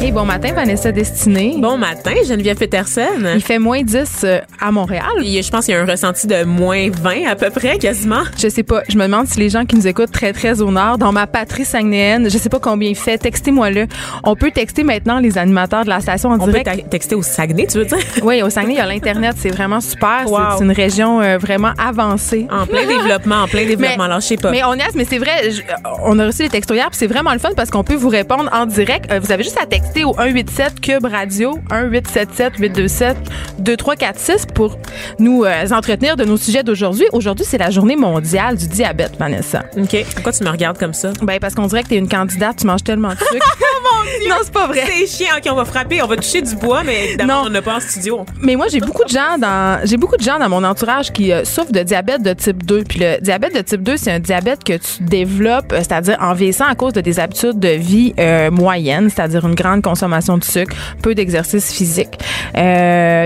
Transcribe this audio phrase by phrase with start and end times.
[0.00, 1.56] Hey, bon matin, Vanessa Destinée.
[1.58, 3.02] Bon matin, Geneviève Peterson.
[3.34, 5.02] Il fait moins 10 euh, à Montréal.
[5.22, 8.22] Il- je pense qu'il y a un ressenti de moins 20 à peu près, quasiment.
[8.40, 8.82] Je sais pas.
[8.88, 11.26] Je me demande si les gens qui nous écoutent très, très au nord, dans ma
[11.26, 13.18] patrie saguenayenne, je sais pas combien il fait.
[13.18, 13.88] Textez-moi-le.
[14.22, 16.88] On peut texter maintenant les animateurs de la station en On peut direct.
[16.90, 17.98] texter au Saguenay, tu veux dire?
[18.22, 19.34] Oui, au Saguenay, il y a l'Internet.
[19.36, 20.20] C'est vraiment super.
[20.26, 20.38] C'est- Wow.
[20.58, 22.46] C'est une région euh, vraiment avancée.
[22.52, 24.04] En plein développement, en plein développement.
[24.04, 24.52] Alors, je sais pas.
[24.52, 25.62] Mais on est, mais c'est vrai, je-
[26.04, 28.08] on a reçu les textos hier, puis c'est vraiment le fun parce qu'on peut vous
[28.10, 29.10] répondre en direct.
[29.10, 33.16] Euh, vous avez juste à texter au 187 Cube Radio 1877 827
[33.58, 34.78] 2346 pour
[35.18, 37.06] nous euh, entretenir de nos sujets d'aujourd'hui.
[37.12, 39.64] Aujourd'hui, c'est la journée mondiale du diabète, Vanessa.
[39.76, 40.04] OK.
[40.14, 41.12] Pourquoi tu me regardes comme ça?
[41.22, 43.58] Ben parce qu'on dirait que t'es une candidate, tu manges tellement de sucre.
[44.28, 44.82] Non, c'est pas vrai.
[44.86, 45.34] C'est chiant.
[45.36, 47.42] OK, on va frapper, on va toucher du bois, mais Non.
[47.46, 48.24] on n'a pas en studio.
[48.40, 51.32] Mais moi, j'ai beaucoup de gens dans j'ai beaucoup de gens dans mon entourage qui
[51.32, 52.84] euh, souffrent de diabète de type 2.
[52.84, 56.34] Puis le diabète de type 2, c'est un diabète que tu développes, euh, c'est-à-dire en
[56.34, 60.44] vieillissant à cause de des habitudes de vie euh, moyennes, c'est-à-dire une grande consommation de
[60.44, 62.18] sucre, peu d'exercice physique.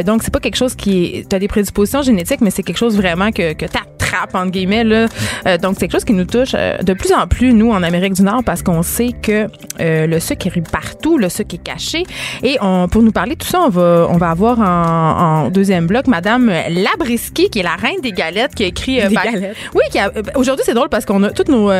[0.07, 2.97] Donc c'est pas quelque chose qui tu as des prédispositions génétiques, mais c'est quelque chose
[2.97, 3.67] vraiment que que
[4.13, 5.07] t'attrapes entre guillemets là.
[5.47, 7.83] Euh, donc c'est quelque chose qui nous touche euh, de plus en plus nous en
[7.83, 9.47] Amérique du Nord parce qu'on sait que
[9.81, 12.05] euh, le sucre est partout, le sucre est caché
[12.43, 15.51] et on, pour nous parler de tout ça, on va on va avoir en, en
[15.51, 19.57] deuxième bloc madame Labriski qui est la reine des galettes qui a écrit Des galettes.
[19.75, 21.71] Oui, qui a- aujourd'hui c'est drôle parce qu'on a tous nos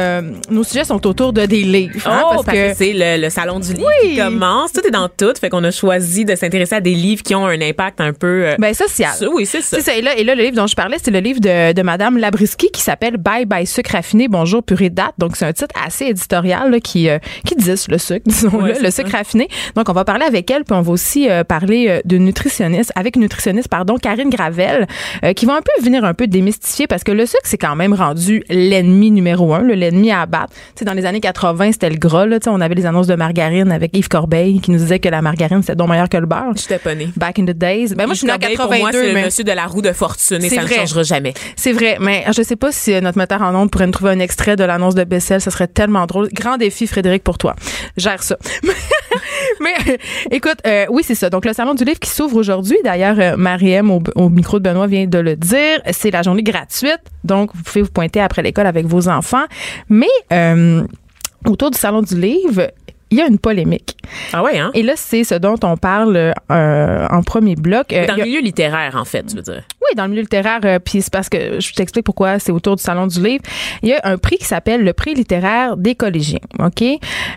[0.51, 3.59] nos sujets sont autour de des livres hein, oh, parce que, c'est le, le salon
[3.61, 4.11] du livre Oui.
[4.11, 4.73] qui commence.
[4.73, 5.33] Tout est dans tout.
[5.41, 8.45] Fait qu'on a choisi de s'intéresser à des livres qui ont un impact un peu.
[8.47, 9.11] euh, ben social.
[9.15, 9.77] ça, oui, c'est ça.
[9.79, 9.95] C'est ça.
[9.97, 12.17] Et là, et là, le livre dont je parlais, c'est le livre de, de Madame
[12.23, 15.13] Labriski qui s'appelle Bye Bye Sucre raffiné, bonjour purée de date.
[15.19, 18.79] Donc, c'est un titre assez éditorial là, qui, euh, qui dit le sucre, disons-le, Ouais,
[18.81, 19.49] le sucre raffiné.
[19.75, 22.93] Donc, on va parler avec elle, puis on va aussi euh, parler euh, de nutritionniste,
[22.95, 24.87] avec une nutritionniste, pardon, Karine Gravel,
[25.25, 27.75] euh, qui va un peu venir un peu démystifier parce que le sucre, c'est quand
[27.75, 30.53] même rendu l'ennemi numéro un, le- l'ennemi à abattre.
[30.55, 32.25] Tu sais, dans les années 80, c'était le gras.
[32.27, 35.01] Là, Tu sais, on avait les annonces de margarine avec Yves Corbeil qui nous disait
[35.01, 36.53] que la margarine, c'était donc meilleur que le beurre.
[36.57, 37.09] Je t'ai pas né.
[37.17, 37.95] Back in the days.
[37.97, 39.25] Ben, moi, je suis née en Corbeil, 82, Pour moi, c'est le mais...
[39.25, 40.75] monsieur de la roue de fortune et ça vrai.
[40.77, 41.35] ne changera jamais.
[41.57, 44.11] C'est vrai, mais je sais pas si euh, notre metteur en ondes pourrait nous trouver
[44.11, 45.41] un extrait de l'annonce de Bessel.
[45.41, 46.29] Ça serait tellement drôle.
[46.33, 47.55] Grand défi, Frédéric, pour toi.
[47.97, 48.37] Gère ça.
[49.61, 49.97] mais euh,
[50.31, 51.31] écoute, euh, oui, c'est ça.
[51.31, 52.77] Donc, le Salon du livre qui s'ouvre aujourd'hui.
[52.85, 55.81] D'ailleurs, euh, Marie-M au, micro de Benoît vient de le dire.
[55.93, 57.01] C'est la journée gratuite.
[57.25, 59.45] Donc, vous pouvez vous pointer après l'école avec vos enfants.
[59.89, 60.07] Mais
[61.47, 62.71] autour du Salon du livre,
[63.13, 63.97] il y a une polémique.
[64.33, 64.71] Ah ouais, hein?
[64.75, 67.93] Et là, c'est ce dont on parle euh, en premier bloc.
[67.93, 69.63] Euh, Dans a- le milieu littéraire, en fait, tu veux dire.
[69.81, 72.77] oui, dans le milieu littéraire, euh, puis c'est parce que je t'explique pourquoi c'est autour
[72.77, 73.43] du salon du livre.
[73.83, 76.41] Il y a un prix qui s'appelle le prix littéraire des collégiens.
[76.59, 76.83] Ok,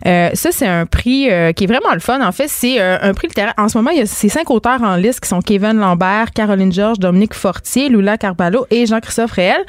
[0.08, 2.26] Euh, ça c'est un prix euh, qui est vraiment le fun.
[2.26, 3.54] En fait, c'est euh, un prix littéraire.
[3.58, 6.32] En ce moment, il y a ces cinq auteurs en liste qui sont Kevin Lambert,
[6.34, 9.60] Caroline Georges, Dominique Fortier, Lula Carvalho et Jean-Christophe Réel.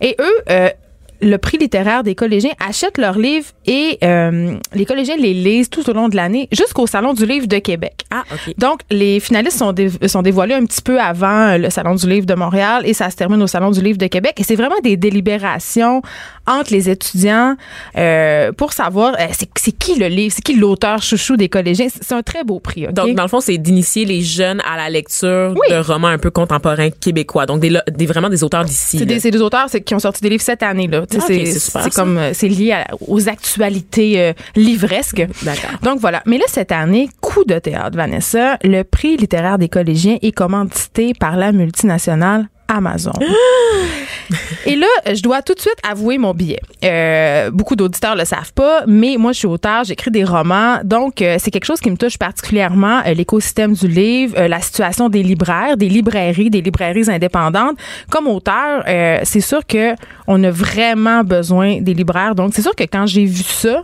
[0.00, 0.70] Et eux.
[1.20, 5.88] Le prix littéraire des collégiens achètent leurs livres et euh, les collégiens les lisent tout
[5.88, 8.04] au long de l'année jusqu'au Salon du livre de Québec.
[8.10, 8.54] Ah, OK.
[8.58, 12.08] Donc, les finalistes sont, dé- sont dévoilés un petit peu avant euh, le Salon du
[12.08, 14.34] livre de Montréal et ça se termine au Salon du livre de Québec.
[14.38, 16.02] Et c'est vraiment des délibérations
[16.46, 17.56] entre les étudiants
[17.96, 21.86] euh, pour savoir euh, c'est c'est qui le livre, c'est qui l'auteur chouchou des collégiens?
[21.88, 22.86] C'est un très beau prix.
[22.92, 25.74] Donc, dans le fond, c'est d'initier les jeunes à la lecture Oui.
[25.74, 27.46] de romans un peu contemporains québécois.
[27.46, 28.98] Donc, des, des vraiment des auteurs d'ici.
[28.98, 31.04] c'est des, auteurs c'est- qui ont sorti des livres cette année là.
[31.16, 35.26] Ah, c'est comme c'est lié à- aux actualités euh, livresques.
[35.42, 35.70] D'accord.
[35.82, 36.22] Donc voilà.
[36.26, 41.12] Mais là, cette année, coup de théâtre, Vanessa, le prix littéraire des collégiens est commandité
[41.18, 43.12] par la multinationale Amazon.
[44.66, 46.60] Et là, je dois tout de suite avouer mon billet.
[46.84, 51.20] Euh, beaucoup d'auditeurs le savent pas, mais moi, je suis auteur, j'écris des romans, donc
[51.20, 55.22] euh, c'est quelque chose qui me touche particulièrement, euh, l'écosystème du livre, la situation des
[55.22, 57.76] libraires, des librairies, des librairies indépendantes.
[58.10, 58.84] Comme auteur,
[59.24, 59.94] c'est sûr que
[60.26, 62.34] on a vraiment besoin des libraires.
[62.34, 63.82] Donc, c'est sûr que quand j'ai vu ça,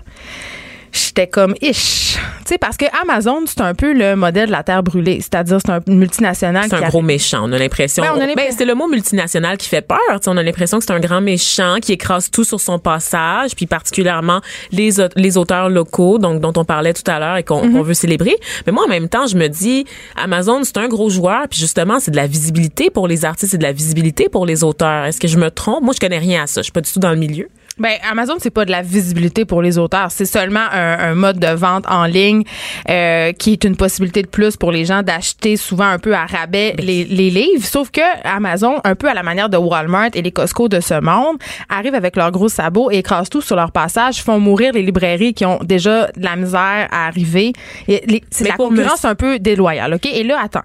[0.92, 2.16] j'étais comme ish.
[2.44, 5.18] Tu sais, parce que Amazon, c'est un peu le modèle de la terre brûlée.
[5.20, 7.40] C'est-à-dire, c'est un- une multinationale C'est qui un a- gros méchant.
[7.44, 8.02] On a l'impression.
[8.02, 9.98] Ben, on a Ben, l'impression- c'est le mot multinational qui fait peur.
[10.12, 12.78] Tu sais, on a l'impression que c'est un grand méchant qui écrase tout sur son
[12.78, 14.40] passage, puis particulièrement
[14.72, 17.82] les, les auteurs locaux, donc dont on parlait tout à l'heure et qu'on Mhm.
[17.82, 18.36] veut célébrer.
[18.66, 19.84] Mais moi, en même temps, je me dis,
[20.16, 23.58] Amazon, c'est un gros joueur, puis justement, c'est de la visibilité pour les artistes, c'est
[23.58, 25.04] de la visibilité pour les auteurs.
[25.04, 25.82] Est-ce que je me trompe?
[25.84, 26.60] Moi, je connais rien à ça.
[26.60, 27.48] Je suis pas du tout dans le milieu.
[27.80, 30.10] Ben, Amazon, c'est pas de la visibilité pour les auteurs.
[30.10, 32.44] C'est seulement un, un, mode de vente en ligne
[32.90, 36.26] euh, qui est une possibilité de plus pour les gens d'acheter souvent un peu à
[36.26, 37.64] rabais les, les, livres.
[37.64, 41.00] Sauf que Amazon, un peu à la manière de Walmart et les Costco de ce
[41.00, 41.38] monde,
[41.70, 45.32] arrivent avec leurs gros sabots et écrasent tout sur leur passage, font mourir les librairies
[45.32, 47.54] qui ont déjà de la misère à arriver.
[47.86, 50.04] C'est la concurrence un peu déloyale, OK?
[50.04, 50.64] Et là, attends.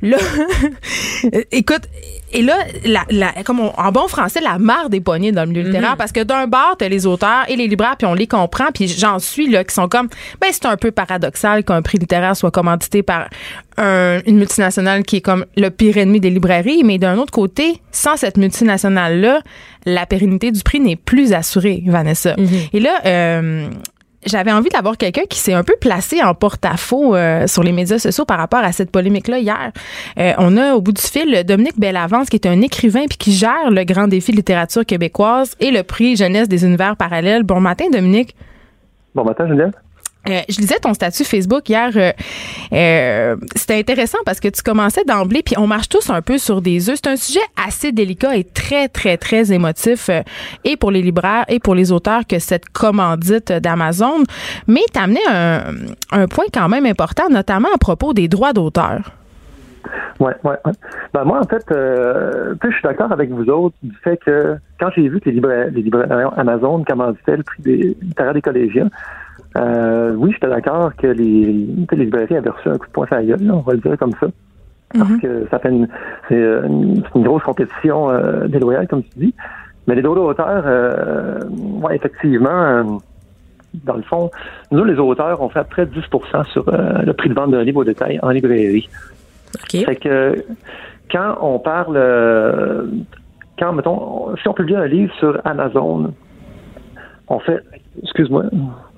[0.00, 0.16] Là,
[1.52, 1.82] écoute,
[2.34, 5.50] et là, la, la, comme on, en bon français, la mare des poignées dans le
[5.50, 5.96] milieu littéraire, mm -hmm.
[5.96, 8.86] parce que d'un bord, t'as les auteurs et les libraires, puis on les comprend, puis
[8.88, 10.08] j'en suis là, qui sont comme,
[10.40, 13.22] ben c'est un peu paradoxal qu'un prix littéraire soit commandité par
[13.76, 17.66] un, une multinationale qui est comme le pire ennemi des librairies, mais d'un autre côté,
[17.92, 19.34] sans cette multinationale-là,
[19.86, 22.34] la pérennité du prix n'est plus assurée, Vanessa.
[22.36, 22.76] Mm -hmm.
[22.76, 23.68] Et là, euh,
[24.26, 27.98] j'avais envie d'avoir quelqu'un qui s'est un peu placé en porte-à-faux euh, sur les médias
[27.98, 29.72] sociaux par rapport à cette polémique-là hier.
[30.18, 33.32] Euh, on a au bout du fil Dominique Bellavance, qui est un écrivain puis qui
[33.32, 37.42] gère le grand défi de littérature québécoise et le prix jeunesse des univers parallèles.
[37.42, 38.34] Bon matin, Dominique.
[39.14, 39.72] Bon matin, Geneviève.
[40.28, 41.90] Euh, je lisais ton statut Facebook hier.
[41.96, 42.12] Euh,
[42.72, 46.62] euh, C'était intéressant parce que tu commençais d'emblée, puis on marche tous un peu sur
[46.62, 46.98] des œufs.
[47.02, 50.22] C'est un sujet assez délicat et très, très, très émotif, euh,
[50.64, 54.24] et pour les libraires et pour les auteurs que cette commandite d'Amazon.
[54.66, 55.62] Mais tu amené un,
[56.12, 59.12] un point quand même important, notamment à propos des droits d'auteur.
[60.20, 60.72] Oui, oui, oui.
[61.12, 64.88] Ben moi, en fait, euh, je suis d'accord avec vous autres du fait que quand
[64.96, 67.96] j'ai vu que les libraires, les libraires Amazon commanditaient le prix des
[68.34, 68.88] des collégiens,
[69.56, 71.52] euh, oui, j'étais d'accord que les,
[71.92, 73.96] les librairies avaient reçu un coup de poing à la gueule, on va le dire
[73.98, 74.26] comme ça.
[74.92, 75.20] Parce mm -hmm.
[75.20, 75.88] que ça fait une,
[76.28, 79.34] c'est une, une, grosse compétition euh, déloyale, comme tu dis.
[79.86, 81.40] Mais les droits d'auteur, euh,
[81.82, 82.82] ouais, effectivement, euh,
[83.84, 84.30] dans le fond,
[84.70, 87.50] nous, les auteurs, on fait à près de 10% sur euh, le prix de vente
[87.50, 88.88] d'un livre au détail en librairie.
[89.64, 89.84] Okay.
[89.84, 90.44] Fait que
[91.10, 92.86] quand on parle, euh,
[93.58, 96.12] quand, mettons, si on publie un livre sur Amazon,
[97.28, 97.60] on fait,
[98.02, 98.44] excuse-moi,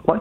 [0.06, 0.19] Ouais.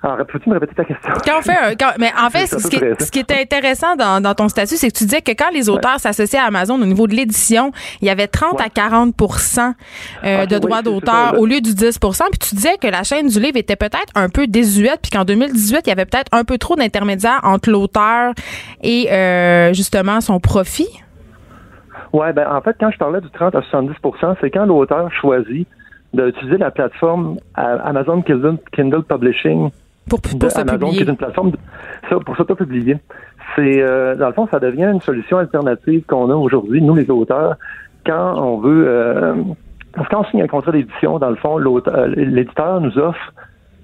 [0.00, 1.12] Alors, peux-tu me répéter ta question?
[1.24, 3.96] Quand on fait un, quand, mais en fait, ce qui, est, ce qui était intéressant
[3.96, 5.98] dans, dans ton statut, c'est que tu disais que quand les auteurs ouais.
[5.98, 8.64] s'associaient à Amazon au niveau de l'édition, il y avait 30 ouais.
[8.64, 12.76] à 40 euh, okay, de droits oui, d'auteur au lieu du 10% Puis tu disais
[12.80, 15.92] que la chaîne du livre était peut-être un peu désuète, puis qu'en 2018, il y
[15.92, 18.34] avait peut-être un peu trop d'intermédiaires entre l'auteur
[18.82, 20.88] et euh, justement son profit.
[22.12, 25.66] Oui, ben en fait, quand je parlais du 30 à 70% c'est quand l'auteur choisit
[26.12, 29.70] d'utiliser la plateforme Amazon Kindle, Publishing
[30.08, 31.52] pour, pour Amazon, qui est une plateforme
[32.08, 32.96] ça, pour s'auto-publier.
[33.54, 37.10] C'est euh, dans le fond, ça devient une solution alternative qu'on a aujourd'hui, nous les
[37.10, 37.56] auteurs,
[38.06, 39.34] quand on veut euh,
[39.94, 43.32] parce qu'on signe un contrat d'édition, dans le fond, l'éditeur nous offre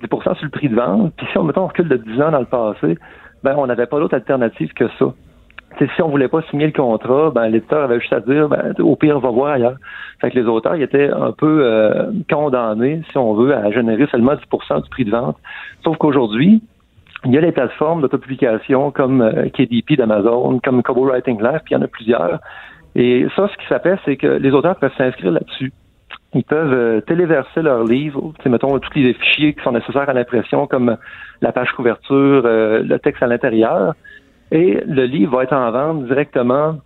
[0.02, 1.12] 10% sur le prix de vente.
[1.16, 2.98] Puis si on mettons on recule de 10 ans dans le passé,
[3.42, 5.06] ben on n'avait pas d'autre alternative que ça.
[5.78, 8.94] Si on voulait pas signer le contrat, ben l'éditeur avait juste à dire ben, au
[8.96, 9.76] pire, on va voir ailleurs.
[10.20, 14.06] Fait que les auteurs ils étaient un peu euh, condamnés, si on veut, à générer
[14.06, 15.36] seulement 10% du prix de vente.
[15.82, 16.62] Sauf qu'aujourd'hui,
[17.24, 21.74] il y a les plateformes d'autopublication comme euh, KDP d'Amazon, comme Kobo Writing Live, puis
[21.74, 22.38] il y en a plusieurs.
[22.94, 25.72] Et ça, ce qui s'appelle, c'est que les auteurs peuvent s'inscrire là-dessus.
[26.34, 30.68] Ils peuvent euh, téléverser leurs livres, mettons tous les fichiers qui sont nécessaires à l'impression,
[30.68, 30.96] comme
[31.40, 33.94] la page couverture, le texte à l'intérieur.
[34.54, 36.76] Et le livre va être en vente directement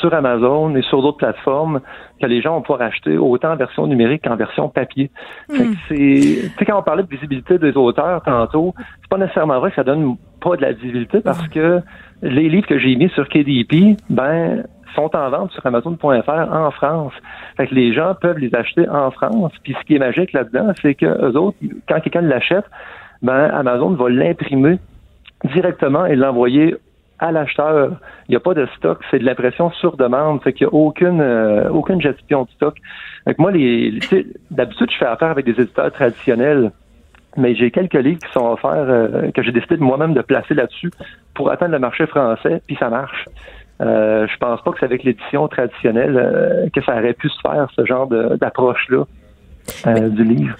[0.00, 1.80] sur Amazon et sur d'autres plateformes
[2.20, 5.10] que les gens vont pouvoir acheter autant en version numérique qu'en version papier.
[5.48, 5.54] Mm.
[5.88, 9.70] c'est, tu sais, quand on parlait de visibilité des auteurs tantôt, c'est pas nécessairement vrai
[9.70, 11.80] que ça donne pas de la visibilité parce que
[12.22, 14.64] les livres que j'ai mis sur KDP, ben,
[14.94, 17.12] sont en vente sur Amazon.fr en France.
[17.56, 19.52] Fait que les gens peuvent les acheter en France.
[19.62, 21.56] Puis ce qui est magique là-dedans, c'est que eux autres,
[21.88, 22.64] quand quelqu'un l'achète,
[23.22, 24.78] ben, Amazon va l'imprimer
[25.44, 26.76] directement et l'envoyer
[27.20, 27.92] à l'acheteur.
[28.28, 30.74] Il n'y a pas de stock, c'est de l'impression sur demande, fait qu'il n'y a
[30.74, 32.76] aucune euh, aucune gestion de stock.
[33.26, 34.00] Donc moi, les,
[34.50, 36.72] d'habitude, je fais affaire avec des éditeurs traditionnels,
[37.36, 40.54] mais j'ai quelques livres qui sont offerts euh, que j'ai décidé de moi-même de placer
[40.54, 40.90] là-dessus
[41.34, 43.24] pour atteindre le marché français, puis ça marche.
[43.80, 47.40] Euh, je pense pas que c'est avec l'édition traditionnelle euh, que ça aurait pu se
[47.40, 49.04] faire ce genre d'approche-là
[49.86, 50.54] euh, du livre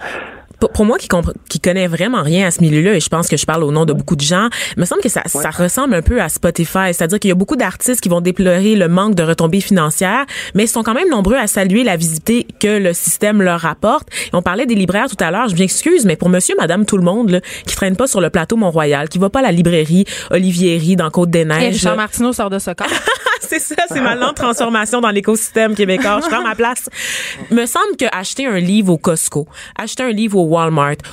[0.59, 1.07] pour moi qui,
[1.49, 3.85] qui connaît vraiment rien à ce milieu-là, et je pense que je parle au nom
[3.85, 5.41] de beaucoup de gens, il me semble que ça, ouais.
[5.41, 6.93] ça ressemble un peu à Spotify.
[6.93, 10.63] C'est-à-dire qu'il y a beaucoup d'artistes qui vont déplorer le manque de retombées financières, mais
[10.63, 14.07] ils sont quand même nombreux à saluer la visibilité que le système leur apporte.
[14.27, 16.97] Et on parlait des libraires tout à l'heure, je m'excuse, mais pour monsieur, madame, tout
[16.97, 19.51] le monde, là, qui traîne pas sur le plateau Mont-Royal, qui va pas à la
[19.51, 21.79] librairie Olivieri dans Côte-des-Neiges.
[21.79, 22.87] Jean Martineau sort de ce corps.
[23.41, 26.19] c'est ça, c'est ma lente transformation dans l'écosystème québécois.
[26.23, 26.89] Je prends ma place.
[27.51, 29.47] Me semble que acheter un livre au Costco,
[29.77, 30.70] acheter un livre au Walmart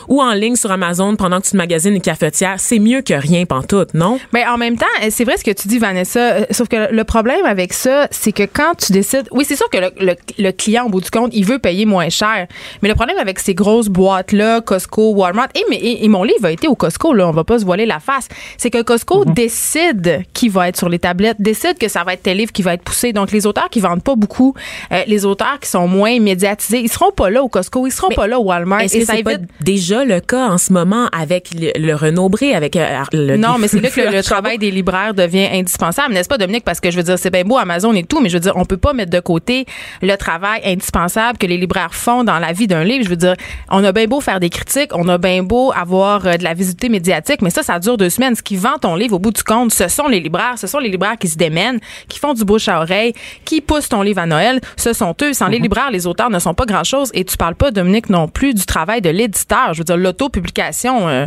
[0.08, 3.14] ou en ligne sur Amazon pendant que tu te magasines une cafetière, c'est mieux que
[3.14, 4.18] rien pantoute, non?
[4.32, 7.04] Mais en même temps, c'est vrai ce que tu dis, Vanessa, euh, sauf que le
[7.04, 10.86] problème avec ça, c'est que quand tu décides, oui, c'est sûr que le, le, client,
[10.86, 12.46] au bout du compte, il veut payer moins cher,
[12.82, 16.50] mais le problème avec ces grosses boîtes-là, Costco, Walmart, et, mais, et, mon livre a
[16.50, 19.34] été au Costco, là, on va pas se voiler la face, c'est que Costco mhm.
[19.34, 22.62] décide qui va être sur les tablettes, décide que ça va être tel livre qui
[22.62, 23.12] va être poussé.
[23.12, 24.54] Donc, les auteurs qui vendent pas beaucoup,
[24.92, 28.14] euh, les auteurs qui sont moins médiatisés, ils seront pas là au Costco, ils seront
[28.14, 28.82] pas là au Walmart.
[28.82, 32.76] Que c'est pas déjà le cas en ce moment avec le, le Renaud Bré, avec
[32.76, 36.38] euh, le Non, mais c'est là que le, travail des libraires devient indispensable, n'est-ce pas,
[36.38, 36.64] Dominique?
[36.64, 38.52] Parce que je veux dire, c'est bien beau Amazon et tout, mais je veux dire,
[38.56, 39.66] on peut pas mettre de côté
[40.02, 43.04] le travail indispensable que les libraires font dans la vie d'un livre.
[43.04, 43.34] Je veux dire,
[43.70, 46.54] on a bien beau faire des critiques, on a bien beau avoir euh, de la
[46.54, 48.34] visibilité médiatique, mais ça, ça dure deux semaines.
[48.34, 50.78] Ce qui vend ton livre au bout du compte, ce sont les libraires, ce sont
[50.78, 53.12] les libraires qui se démènent, qui font du bouche à oreille,
[53.44, 54.60] qui poussent ton livre à Noël.
[54.76, 55.32] Ce sont eux.
[55.32, 55.64] Sans les mhm.
[55.64, 57.10] libraires, les auteurs ne sont pas grand-chose.
[57.14, 59.27] Et tu parles pas, Dominique, non plus du travail de l'éditeur.
[59.72, 61.26] Je veux dire, l'auto-publication, euh,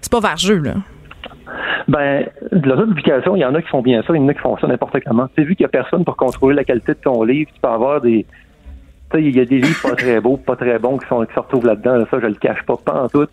[0.00, 0.74] c'est pas vargeux, là.
[1.88, 4.34] Ben, de l'auto-publication, il y en a qui font bien ça, il y en a
[4.34, 5.28] qui font ça n'importe comment.
[5.36, 7.68] Tu vu qu'il n'y a personne pour contrôler la qualité de ton livre, tu peux
[7.68, 8.24] avoir des.
[9.10, 11.24] Tu sais, il y a des livres pas très beaux, pas très bons qui, sont,
[11.24, 12.04] qui se retrouvent là-dedans.
[12.10, 13.26] ça, je le cache pas, pas en tout.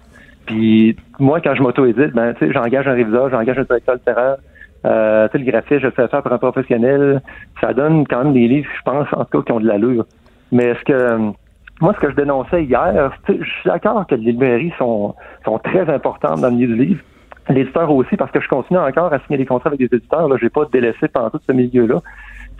[0.45, 4.37] Puis moi, quand je m'auto-édite, ben, tu sais, j'engage un réviseur, j'engage un directeur littéraire.
[4.85, 7.21] Euh, tu sais, le graphiste, je le fais faire pour un professionnel.
[7.61, 10.05] Ça donne quand même des livres, je pense, en tout cas, qui ont de l'allure.
[10.51, 11.31] Mais est-ce que
[11.81, 15.89] moi, ce que je dénonçais hier, je suis d'accord que les librairies sont, sont très
[15.89, 17.01] importantes dans le milieu du livre.
[17.49, 20.27] L'éditeur aussi, parce que je continue encore à signer des contrats avec des éditeurs.
[20.27, 22.01] Là, j'ai pas délaissé pendant tout ce milieu-là.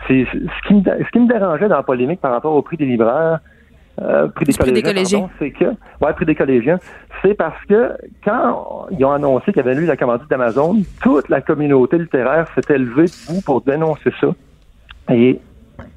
[0.08, 2.76] C'est ce qui me ce qui me dérangeait dans la polémique par rapport au prix
[2.76, 3.38] des libraires,
[4.00, 5.66] euh, prix des collégiens, c'est que
[6.00, 6.78] ouais, prix des collégiens,
[7.20, 7.92] c'est parce que
[8.24, 12.48] quand ils ont annoncé qu'il y avait eu la commandite d'Amazon, toute la communauté littéraire
[12.54, 14.28] s'était levée debout pour dénoncer ça.
[15.12, 15.38] Et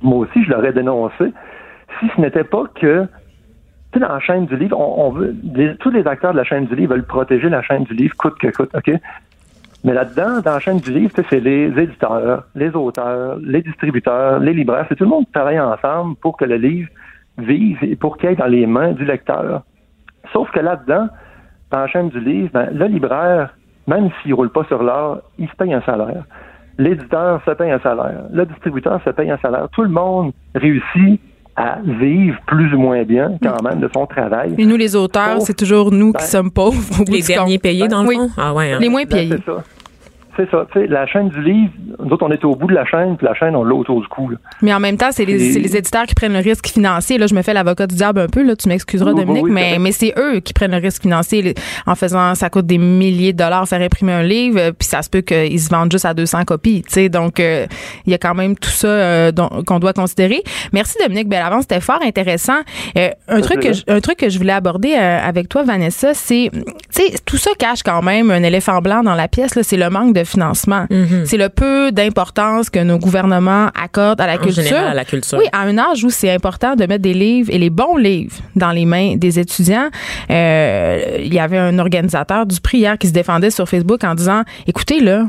[0.02, 1.32] moi aussi, je l'aurais dénoncé
[2.00, 3.08] si ce n'était pas que
[4.00, 5.36] dans la chaîne du livre, on, veut
[5.80, 8.38] tous les acteurs de la chaîne du livre veulent protéger la chaîne du livre coûte
[8.40, 8.92] que coûte, OK?
[9.84, 14.54] Mais là-dedans, dans la chaîne du livre, c'est les éditeurs, les auteurs, les distributeurs, les
[14.54, 16.90] libraires, c'est tout le monde qui travaille ensemble pour que le livre
[17.38, 19.64] vive et pour qu'il aille dans les mains du lecteur.
[20.32, 21.10] Sauf que là-dedans,
[21.70, 23.56] dans la chaîne du livre, ben, le libraire,
[23.88, 26.24] même s'il ne roule pas sur l'or, il se paye un salaire.
[26.78, 28.24] L'éditeur se paye un salaire.
[28.32, 29.68] Le distributeur se paye un salaire.
[29.74, 31.20] Tout le monde réussit
[31.56, 34.56] à vivre plus ou moins bien quand même de son travail.
[34.58, 37.04] Et nous, les auteurs, c'est toujours nous qui sommes pauvres.
[37.08, 38.30] les derniers payés, dans le fond?
[38.38, 38.80] Ah ouais, hein.
[38.80, 39.30] Les moins payés.
[39.32, 39.64] c'est ça.
[40.36, 40.66] C'est ça.
[40.90, 41.72] La chaîne du livre,
[42.04, 44.02] nous autres, on est au bout de la chaîne, puis la chaîne, on l'a autour
[44.02, 44.32] du cou.
[44.62, 47.18] Mais en même temps, c'est les, les, éditeurs qui prennent le risque financier.
[47.18, 49.92] Là, je me fais l'avocat du diable un peu, là, tu m'excuseras, Dominique, mais, mais
[49.92, 51.54] c'est eux qui prennent le risque financier
[51.86, 55.10] en faisant, ça coûte des milliers de dollars faire imprimer un livre, puis ça se
[55.10, 56.84] peut qu'ils se vendent juste à 200 copies.
[56.84, 57.68] Tu sais, donc, euh,
[58.06, 59.32] il y a quand même tout ça euh,
[59.66, 60.42] qu'on doit considérer.
[60.72, 62.62] Merci, Dominique Bellavance, c'était fort intéressant.
[62.98, 66.50] Euh, un, truc que je, un truc que je voulais aborder avec toi, Vanessa, c'est,
[66.52, 69.78] tu sais, tout ça cache quand même un éléphant blanc dans la pièce, là, c'est
[69.78, 70.86] le manque de financement.
[70.90, 71.26] Mhm.
[71.26, 74.78] C'est le peu d'importance que nos gouvernements accordent à la culture.
[74.78, 75.38] à la culture.
[75.38, 78.36] Oui, à un âge où c'est important de mettre des livres et les bons livres
[78.56, 79.90] dans les mains des étudiants.
[80.30, 84.16] Euh, il y avait un organisateur du prix hier qui se défendait sur Facebook en
[84.16, 85.28] disant, écoutez là,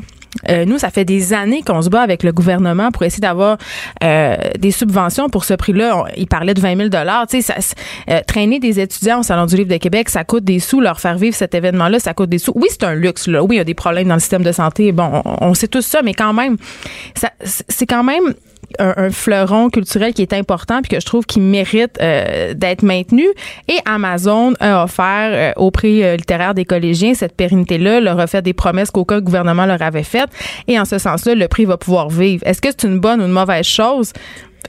[0.48, 3.56] euh, nous, ça fait des années qu'on se bat avec le gouvernement pour essayer d'avoir
[4.02, 6.04] euh, des subventions pour ce prix-là.
[6.16, 7.26] Il parlait de 20 000 dollars.
[7.34, 10.80] Euh, traîner des étudiants au Salon du Livre de Québec, ça coûte des sous.
[10.80, 12.52] Leur faire vivre cet événement-là, ça coûte des sous.
[12.54, 13.26] Oui, c'est un luxe.
[13.26, 13.42] Là.
[13.42, 14.92] Oui, il y a des problèmes dans le système de santé.
[14.92, 16.56] Bon, on, on sait tout ça, mais quand même,
[17.44, 18.34] c'est quand même
[18.78, 23.26] un, fleuron culturel qui est important puis que je trouve qui mérite euh, d'être maintenu.
[23.68, 28.26] Et Amazon a offert euh, au prix euh, littéraire des collégiens cette pérennité-là, leur a
[28.26, 30.30] fait des promesses qu'aucun gouvernement leur avait faites.
[30.68, 32.42] Et en ce sens-là, le prix va pouvoir vivre.
[32.46, 34.12] Est-ce que c'est une bonne ou une mauvaise chose?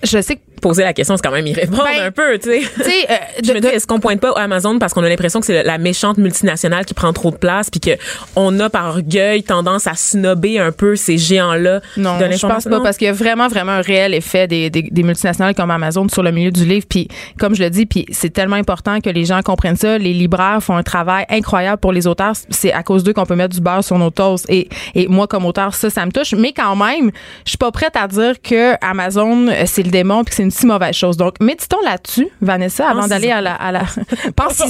[0.04, 2.50] Je sais que poser la question, c'est quand même y répondre ben, un peu, tu
[2.50, 2.62] sais.
[3.10, 5.64] Euh, je me dis, est-ce qu'on pointe pas Amazon parce qu'on a l'impression que c'est
[5.64, 7.92] la méchante multinationale qui prend trop de place puis que
[8.36, 12.82] on a par orgueil tendance à snobber un peu ces géants-là Non, je pense pas
[12.82, 16.08] parce qu'il y a vraiment vraiment un réel effet des, des, des, multinationales comme Amazon
[16.10, 16.86] sur le milieu du livre.
[16.90, 17.08] Puis
[17.40, 20.62] comme je le dis puis c'est tellement important que les gens comprennent ça, les libraires
[20.62, 23.62] font un travail incroyable pour les auteurs, c'est à cause d'eux qu'on peut mettre du
[23.62, 24.46] beurre sur nos toasts.
[24.50, 26.34] Et et moi comme auteur ça ça me touche.
[26.34, 27.12] Mais quand même,
[27.46, 30.52] je suis pas prête à dire que Amazon c'est le démon puis que c'est une
[30.52, 31.18] si mauvaise chose.
[31.18, 33.82] Donc, méditons là-dessus, Vanessa, avant d'aller à la, à la...
[34.36, 34.66] Pensons.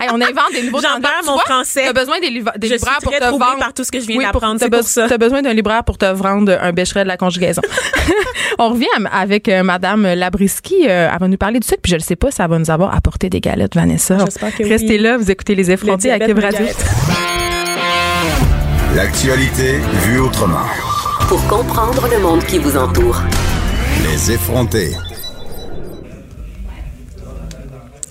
[0.00, 1.84] hey, on invente des nouveaux J'en perds mon français.
[1.86, 3.58] T'as besoin des, livres des libraires pour te vendre.
[3.58, 4.60] par tout ce que je viens d'apprendre.
[4.60, 7.62] T'as, be- t'as besoin d'un libraire pour te vendre un bécheret de la conjugaison.
[8.58, 10.86] on revient avec euh, Madame Labriski.
[10.88, 12.70] Euh, elle va nous parler du sucre, puis je ne sais pas, ça va nous
[12.70, 14.18] avoir apporté des galettes, Vanessa.
[14.24, 16.66] J'espère que Restez là, vous écoutez les effrontés avec Cube Radio.
[18.94, 20.66] L'actualité vue autrement.
[21.28, 23.20] Pour comprendre le monde qui vous entoure.
[24.10, 25.07] Les effrontés.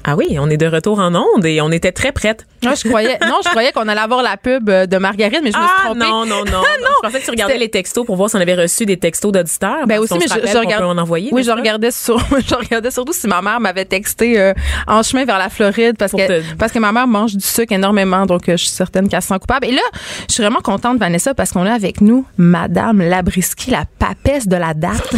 [0.09, 2.47] Ah oui, on est de retour en onde et on était très prêtes.
[2.63, 5.51] Moi, je croyais, non, je croyais qu'on allait avoir la pub euh, de Marguerite, mais
[5.51, 5.99] je me suis Ah trompée.
[5.99, 6.61] non, non, non.
[7.03, 9.31] Je pensais que tu regardais les textos pour voir si on avait reçu des textos
[9.33, 9.85] d'auditeurs.
[9.85, 11.29] Ben aussi, mais je, en envoyer.
[11.33, 14.53] oui, je regardais sur, je regardais surtout si ma mère m'avait texté euh,
[14.87, 17.45] en chemin vers la Floride parce Pour que te- parce que ma mère mange du
[17.45, 19.67] sucre énormément, donc euh, je suis certaine qu'elle se sent coupable.
[19.67, 19.81] Et là,
[20.29, 24.55] je suis vraiment contente Vanessa parce qu'on a avec nous Madame Labriski, la papesse de
[24.55, 25.09] la date.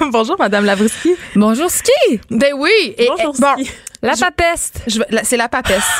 [0.12, 1.14] Bonjour Madame Labriski.
[1.34, 2.94] Bonjour Ski, Ben oui.
[2.96, 3.70] Et, Bonjour, et- bon, Ski.
[4.02, 4.82] la papeste.
[5.24, 5.84] c'est la papesse.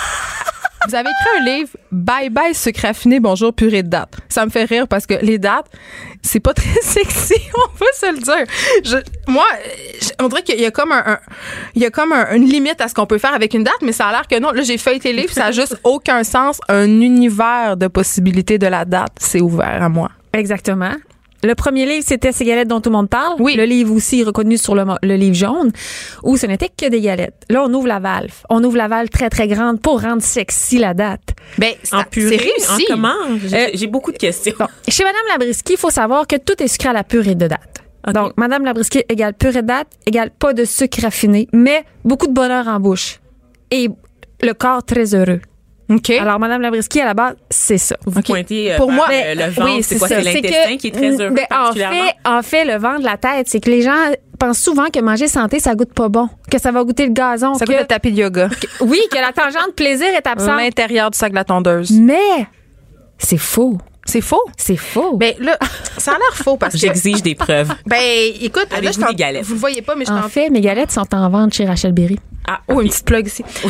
[0.86, 4.14] Vous avez écrit un livre Bye bye sucre raffiné, bonjour purée de dates.
[4.28, 5.66] Ça me fait rire parce que les dates,
[6.22, 8.46] c'est pas très sexy, on va se le dire.
[8.84, 9.44] Je- moi,
[10.00, 11.18] je- on dirait qu'il y a comme un, un-
[11.74, 13.82] il y a comme un- une limite à ce qu'on peut faire avec une date,
[13.82, 14.52] mais ça a l'air que non.
[14.52, 16.60] Là, j'ai feuilleté le livre, ça a juste aucun sens.
[16.68, 20.10] Un univers de possibilités de la date, c'est ouvert à moi.
[20.32, 20.92] Exactement.
[21.44, 23.36] Le premier livre, c'était Ces galettes dont tout le monde parle.
[23.38, 23.54] Oui.
[23.56, 25.70] Le livre aussi reconnu sur le, livre jaune,
[26.22, 27.44] où ce n'était que des galettes.
[27.48, 28.34] Là, on ouvre la valve.
[28.50, 31.34] On ouvre la valve très, très grande pour rendre sexy la date.
[31.56, 32.86] Ben, c'est réussi.
[32.90, 33.14] en comment?
[33.46, 34.54] J'ai Euh, j'ai beaucoup de questions.
[34.58, 37.46] Bon, chez Madame Labriski, il faut savoir que tout est sucré à la purée de
[37.46, 37.82] date.
[38.12, 42.32] Donc, Madame Labriski égale purée de date, égale pas de sucre raffiné, mais beaucoup de
[42.32, 43.20] bonheur en bouche.
[43.70, 43.88] Et
[44.42, 45.40] le corps très heureux.
[45.90, 46.10] OK.
[46.10, 47.96] Alors, Madame Labriski, à la base, c'est ça.
[48.04, 50.08] Vous pointez euh, Pour moi, euh, le ventre, oui, c'est quoi?
[50.08, 51.96] C'est l'intestin qui est très heureux ben, en particulièrement?
[51.96, 53.96] fait, en fait, le vent de la tête, c'est que les gens
[54.38, 57.54] pensent souvent que manger santé, ça goûte pas bon, que ça va goûter le gazon,
[57.54, 58.48] ça que, goûte le tapis de yoga.
[58.80, 60.58] oui, que la tangente plaisir est absente.
[60.58, 61.90] L'intérieur du sac de la tondeuse.
[61.92, 62.46] Mais
[63.16, 63.78] c'est faux.
[64.04, 64.44] C'est faux?
[64.56, 65.16] C'est faux.
[65.16, 65.58] Ben là,
[65.98, 67.74] ça a l'air faux parce que J'exige des preuves.
[67.86, 67.98] Ben,
[68.40, 69.44] écoute, là, je des galettes?
[69.44, 71.66] Vous le voyez pas, mais je en t'en fait, mes galettes sont en vente chez
[71.66, 72.18] Rachel Berry.
[72.50, 73.44] Ah, Oh, une petite plug ici.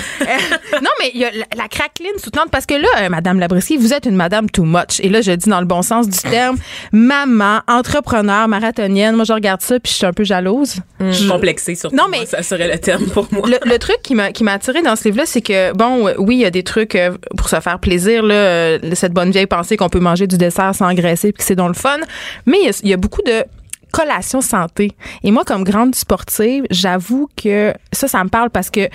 [0.80, 3.76] Non, mais il y a la, la craqueline soutenante parce que là, euh, Madame Labriski,
[3.76, 5.00] vous êtes une Madame too much.
[5.00, 6.56] Et là, je dis dans le bon sens du terme,
[6.92, 9.16] maman, entrepreneur, marathonienne.
[9.16, 10.76] Moi, je regarde ça puis je suis un peu jalouse.
[11.00, 11.96] Je- Complexé, surtout.
[11.96, 13.48] Non, mais- Moi, Ça serait le terme pour moi.
[13.48, 16.14] le, le truc qui m'a qui m'a attiré dans ce livre-là, c'est que bon, euh,
[16.18, 19.30] oui, il y a des trucs euh, pour se faire plaisir là, euh, cette bonne
[19.30, 21.98] vieille pensée qu'on peut manger du dessert sans graisser puis que c'est dans le fun,
[22.46, 23.44] mais il y a- il y, a beaucoup de
[23.92, 24.92] collations santé.
[25.22, 28.88] Et moi, comme grande sportive, j'avoue que ça, ça me parle parce que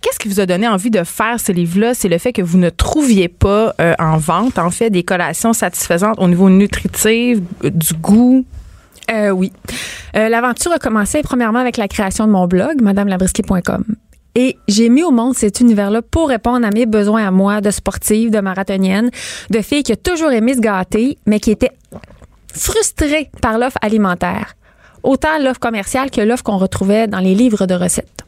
[0.00, 2.58] qu'est-ce qui vous a donné envie de faire ce livre-là, c'est le fait que vous
[2.58, 7.70] ne trouviez pas euh, en vente, en fait, des collations satisfaisantes au niveau nutritif, euh,
[7.70, 8.44] du goût?
[9.10, 9.52] Euh, oui.
[10.12, 13.84] L'aventure a commencé premièrement avec la création de mon blog, madamelabrisky.com.
[14.34, 17.70] Et j'ai mis au monde cet univers-là pour répondre à mes besoins à moi de
[17.70, 19.10] sportive, de marathonienne,
[19.50, 21.72] de fille qui a toujours aimé se gâter, mais qui était
[22.58, 24.54] frustrée par l'offre alimentaire.
[25.02, 28.24] Autant l'offre commerciale que l'offre qu'on retrouvait dans les livres de recettes.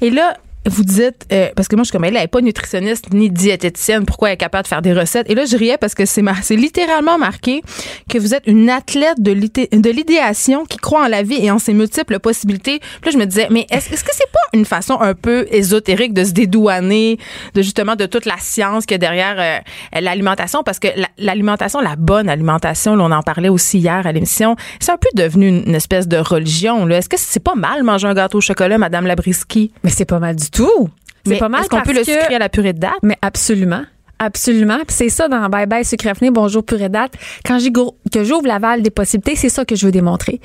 [0.00, 2.42] Et là, vous dites, euh, parce que moi, je suis comme elle, elle n'est pas
[2.42, 5.28] nutritionniste ni diététicienne, pourquoi elle est capable de faire des recettes?
[5.30, 7.62] Et là, je riais parce que c'est mar- c'est littéralement marqué
[8.10, 11.50] que vous êtes une athlète de l'idé- de l'idéation qui croit en la vie et
[11.50, 12.78] en ses multiples possibilités.
[13.00, 15.46] Puis là, je me disais, mais est-ce est-ce que c'est pas une façon un peu
[15.50, 17.18] ésotérique de se dédouaner
[17.54, 20.62] de justement de toute la science qu'il y derrière euh, l'alimentation?
[20.62, 24.92] Parce que la- l'alimentation, la bonne alimentation, on en parlait aussi hier à l'émission, c'est
[24.92, 26.84] un peu devenu une, une espèce de religion.
[26.84, 26.98] là.
[26.98, 29.72] Est-ce que c'est pas mal manger un gâteau au chocolat, Madame Labriski?
[29.84, 30.88] Mais c'est pas mal du tout.
[31.26, 32.98] C'est pas mal Est-ce qu'on peut le sucrer à la purée de date?
[33.02, 33.82] Mais absolument.
[34.18, 34.76] Absolument.
[34.86, 37.14] Puis c'est ça dans Bye Bye Sucre Bonjour Purée Date.
[37.44, 40.40] Quand j'ai gros- que j'ouvre la valve des possibilités, c'est ça que je veux démontrer.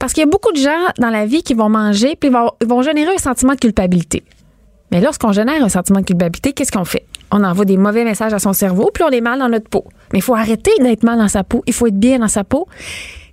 [0.00, 2.32] Parce qu'il y a beaucoup de gens dans la vie qui vont manger puis ils
[2.32, 4.24] vont, ils vont générer un sentiment de culpabilité.
[4.90, 7.06] Mais lorsqu'on génère un sentiment de culpabilité, qu'est-ce qu'on fait?
[7.30, 9.84] On envoie des mauvais messages à son cerveau, puis on est mal dans notre peau.
[10.12, 11.62] Mais il faut arrêter d'être mal dans sa peau.
[11.66, 12.66] Il faut être bien dans sa peau.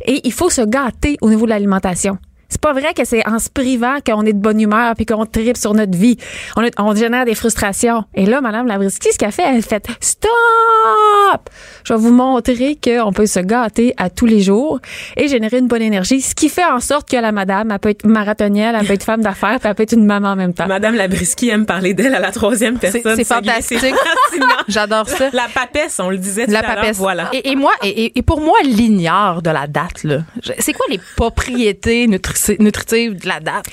[0.06, 2.18] Et il faut se gâter au niveau de l'alimentation.
[2.52, 5.26] C'est pas vrai que c'est en se privant qu'on est de bonne humeur puis qu'on
[5.26, 6.18] tripe sur notre vie.
[6.58, 8.04] On, est- on génère des frustrations.
[8.14, 11.50] Et là, Madame Labriski, ce qu'elle fait, elle fait Stop!
[11.84, 14.80] Je vais vous montrer qu'on peut se gâter à tous les jours
[15.18, 17.90] et générer une bonne énergie, ce qui fait en sorte que la madame, elle peut
[17.90, 20.54] être marathonienne, elle peut être femme d'affaires, puis elle peut être une maman en même
[20.54, 20.68] temps.
[20.68, 23.16] Madame Labriski aime parler d'elle à la troisième personne.
[23.16, 23.80] c'est fantastique.
[24.68, 25.30] J'adore ça.
[25.34, 26.76] La papesse, on le disait tout La à l'heure.
[26.76, 26.98] papesse.
[26.98, 27.30] Voilà.
[27.34, 30.20] Et, et moi, et, pour moi, l'ignore de la date, là.
[30.60, 33.66] C'est quoi les propriétés nutri- nutritives de la date?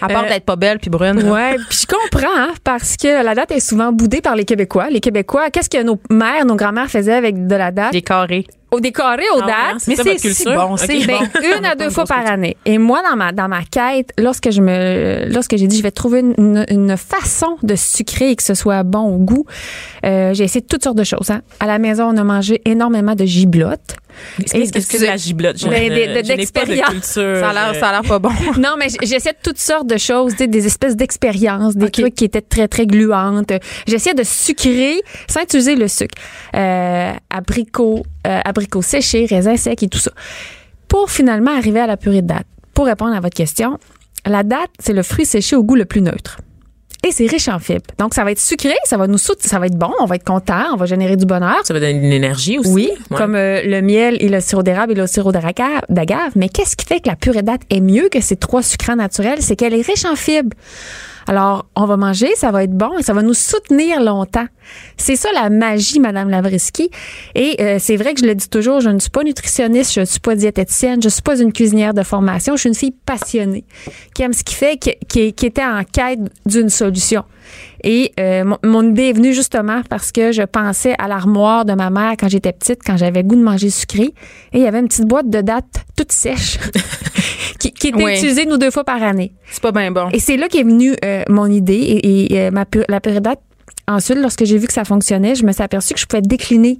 [0.00, 1.20] À part Euh, d'être pas belle puis brune.
[1.22, 1.32] là.
[1.32, 4.88] Ouais, puis je comprends hein, parce que la date est souvent boudée par les Québécois.
[4.90, 7.92] Les Québécois, qu'est-ce que nos mères, nos grands-mères faisaient avec de la date?
[7.94, 8.46] Les carrés.
[8.72, 9.80] Au décoré aux Ah hein, dates.
[9.80, 11.20] c'est Mais c'est si bon, c'est Ben,
[11.56, 12.56] une à deux fois par année.
[12.66, 15.92] Et moi, dans ma dans ma quête, lorsque je me lorsque j'ai dit je vais
[15.92, 19.46] trouver une, une, façon de sucrer et que ce soit bon au goût,
[20.04, 21.30] euh, j'ai essayé toutes sortes de choses.
[21.30, 21.42] Hein.
[21.60, 23.96] À la maison, on a mangé énormément de giblotte.
[24.50, 25.56] Qu'est-ce que c'est de la giblotte?
[25.56, 26.88] De- d'expérience.
[26.90, 27.38] culture.
[27.40, 28.30] Ça a l'air, ça a l'air pas bon.
[28.58, 32.40] Non, mais j'essaie de toutes sortes de choses, des espèces d'expériences, des trucs qui étaient
[32.42, 33.52] très, très gluantes.
[33.86, 36.14] J'essayais de sucrer sans utiliser le sucre.
[36.54, 40.10] Euh, abricots, euh, abricots séchés, raisins secs et tout ça.
[40.88, 42.46] Pour finalement arriver à la purée de date.
[42.74, 43.78] Pour répondre à votre question,
[44.28, 46.38] La date, c'est le fruit séché au goût le plus neutre.
[47.06, 47.84] Et c'est riche en fibres.
[47.98, 50.16] Donc, ça va être sucré, ça va nous soutenir, ça va être bon, on va
[50.16, 51.58] être content, on va générer du bonheur.
[51.62, 52.68] Ça va donner de l'énergie aussi.
[52.70, 53.16] Oui, Ouais.
[53.16, 56.32] comme euh, le miel et le sirop d'érable et le sirop d'agave.
[56.34, 59.38] Mais qu'est-ce qui fait que la purée date est mieux que ces trois sucrants naturels?
[59.40, 60.56] C'est qu'elle est riche en fibres.
[61.28, 64.46] Alors, on va manger, ça va être bon et ça va nous soutenir longtemps.
[64.96, 66.88] C'est ça la magie, Madame Lavrisky.
[67.34, 70.00] Et euh, c'est vrai que je le dis toujours, je ne suis pas nutritionniste, je
[70.00, 72.94] ne suis pas diététicienne, je suis pas une cuisinière de formation, je suis une fille
[73.04, 73.64] passionnée
[74.14, 77.24] qui aime ce qu'il fait, qui, qui- qui était en quête d'une solution.
[77.84, 81.74] Et euh, mon, mon idée est venue justement parce que je pensais à l'armoire de
[81.74, 84.12] ma mère quand j'étais petite, quand j'avais goût de manger sucré.
[84.52, 86.58] Et il y avait une petite boîte de dates toute sèche
[87.58, 88.14] qui, qui était Oui.
[88.14, 89.32] utilisée nous deux fois par année.
[89.50, 90.08] C'est pas bien bon.
[90.12, 93.40] Et c'est là qu'est venue euh, mon idée et, et, euh, ma la purée date.
[93.88, 96.78] Ensuite, lorsque j'ai vu que ça fonctionnait, je me suis aperçue que je pouvais décliner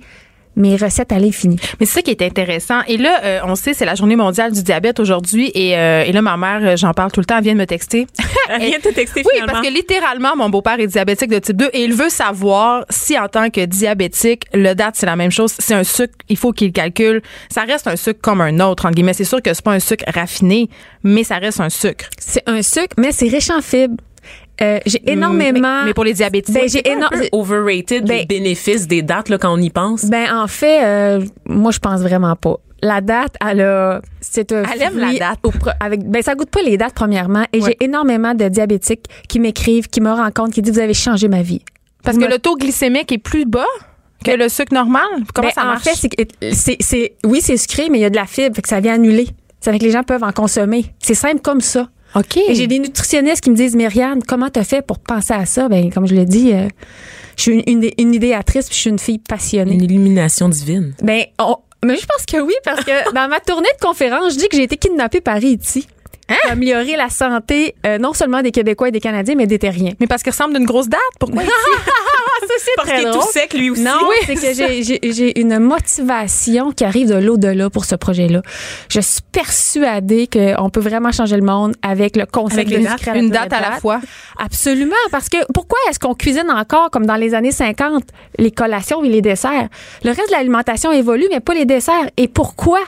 [0.57, 1.57] mes recettes à l'infini.
[1.79, 2.81] Mais c'est ça qui est intéressant.
[2.89, 5.51] Et là, euh, on sait, c'est la journée mondiale du diabète aujourd'hui.
[5.55, 7.59] Et, euh, et là, ma mère, euh, j'en parle tout le temps, elle vient de
[7.59, 8.07] me texter.
[8.49, 9.55] Elle vient de te texter Oui, finalement.
[9.55, 13.19] parce que littéralement, mon beau-père est diabétique de type 2 et il veut savoir si
[13.19, 15.53] en tant que diabétique, le date, c'est la même chose.
[15.59, 17.23] C'est un sucre, il faut qu'il calcule.
[17.51, 19.15] Ça reste un sucre comme un autre, entre guillemets.
[19.15, 20.69] C'est sûr que c'est pas un sucre raffiné,
[21.03, 22.07] mais ça reste un sucre.
[22.21, 23.97] C'est un sucre, mais c'est riche en fibres.
[24.63, 25.81] Euh, j'ai énormément.
[25.81, 28.27] Mais, mais pour les diabétiques, Ben, j'ai C'est pas un éno- peu overrated les Ben-
[28.27, 30.07] bénéfices des dates là, quand on y pense?
[30.07, 32.57] Ben en fait, euh, moi je pense vraiment pas.
[32.83, 35.39] La date, elle a, c'est un Elle aime la date.
[35.45, 37.45] au avec, ben ça goûte pas les dates premièrement.
[37.53, 37.71] Et Ouais.
[37.81, 41.43] j'ai énormément de diabétiques qui m'écrivent, qui me rencontrent, qui disent vous avez changé ma
[41.43, 41.63] vie.
[42.03, 43.65] parce Vous que me- le taux glycémique est plus bas
[44.25, 45.03] que le sucre normal?
[45.35, 45.87] Comment Ben, ça marche?
[45.87, 48.27] En fait, c'est, que- c'est, c'est, oui c'est sucré, mais il y a de la
[48.27, 49.27] fibre, fait que ça vient annuler.
[49.61, 50.85] Ça fait que les gens peuvent en consommer.
[51.01, 51.89] C'est simple comme ça.
[52.15, 52.37] OK.
[52.37, 55.69] Et j'ai des nutritionnistes qui me disent, Myriane, comment t'as fait pour penser à ça?
[55.69, 56.69] Ben, comme je l'ai dit, euh,
[57.37, 59.75] je suis une, une, une idéatrice puis je suis une fille passionnée.
[59.75, 60.95] Une illumination divine.
[61.03, 64.39] Ben, on- mais je pense que oui, parce que dans ma tournée de conférence, je
[64.39, 65.39] dis que j'ai été kidnappée par
[66.29, 69.93] Pour améliorer la santé, euh, non seulement des Québécois et des Canadiens, mais des Terriens.
[70.01, 71.01] Mais parce qu'il ressemble d'une grosse date.
[71.21, 71.43] Pourquoi?
[72.77, 73.83] Parce très qu'il est tout sec lui aussi.
[73.83, 73.93] Non,
[74.27, 78.43] c'est que j'ai- j'ai j'ai une motivation qui arrive de l'au-delà pour ce projet-là.
[78.91, 83.17] Je suis persuadée qu'on peut vraiment changer le monde avec le concept Avec de dates.
[83.17, 84.01] Une date à la fois.
[84.39, 88.05] Absolument, parce que pourquoi est-ce qu'on cuisine encore comme dans les années 50
[88.39, 89.69] les collations et les desserts?
[90.05, 92.11] Le reste de l'alimentation évolue, mais pas les desserts.
[92.17, 92.81] Et pourquoi?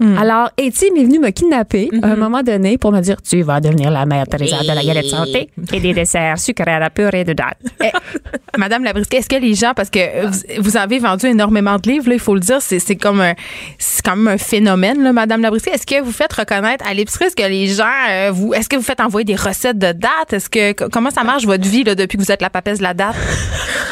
[0.00, 3.60] Alors, Eti m'est venu me kidnapper à un moment donné pour me dire Tu vas
[3.60, 7.24] devenir la mère Teresa de la galette santé et des desserts sucrés à la purée
[7.24, 7.58] de date.
[7.84, 11.90] Eh, Madame Labrisque, est-ce que les gens, parce que vous, vous avez vendu énormément de
[11.90, 13.34] livres, là, il faut le dire, c'est c'est comme un,
[13.78, 15.68] c'est quand même un phénomène, là, Madame Labrisque.
[15.68, 18.76] Est-ce que vous faites reconnaître à l'épicerie, est-ce que les gens, euh, vous, est-ce que
[18.76, 20.32] vous faites envoyer des recettes de dates?
[20.32, 22.78] Est-ce que co- comment ça marche votre vie là, depuis que vous êtes la papesse
[22.78, 23.16] de la date?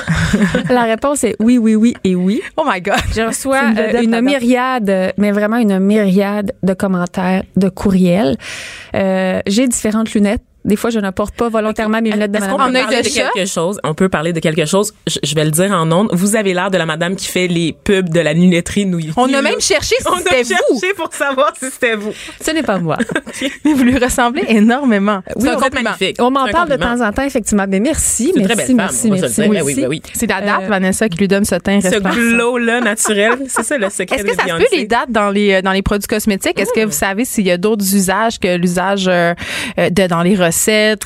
[0.71, 2.41] la réponse est oui, oui, oui et oui.
[2.57, 2.95] Oh my God.
[3.15, 5.92] Je reçois une euh, une, myriade, mais vraiment une myriade
[6.63, 8.37] de commentaires, de courriels.
[8.95, 10.43] Euh, J'ai différentes lunettes.
[10.65, 12.57] Des fois, je ne porte pas volontairement mes lunettes de madame.
[12.57, 13.81] peut En œil parler de quelque chose?
[13.83, 14.93] On peut parler de quelque chose.
[15.09, 16.09] Je, je vais le dire en ondes.
[16.13, 19.19] Vous avez l'air de la madame qui fait les pubs de la lunetterie New York.
[19.19, 20.49] On a même cherché si On a c'était vous.
[20.81, 22.13] cherché pour savoir si c'était vous.
[22.41, 22.97] Ce n'est pas moi.
[23.65, 25.21] Mais vous lui ressemblez énormément.
[25.37, 25.91] Oui, C'est un on- compliment.
[25.91, 26.17] magnifique.
[26.21, 27.65] On m'en parle de temps en temps, effectivement.
[27.69, 29.49] Mais merci, merci, très belle merci, on merci, merci.
[29.49, 30.03] Ben oui, oui.
[30.15, 33.77] C'est la date, Euh, Vanessa, qui lui donne ce teint Ce glow-là naturel, c'est ça
[33.79, 36.07] le secret Est-ce que ça se peut les dates dans les euh, dans les produits
[36.07, 36.59] cosmétiques?
[36.59, 39.35] Est-ce que vous savez s'il y a d'autres usages que l'usage euh,
[39.79, 40.52] euh, de dans les recettes?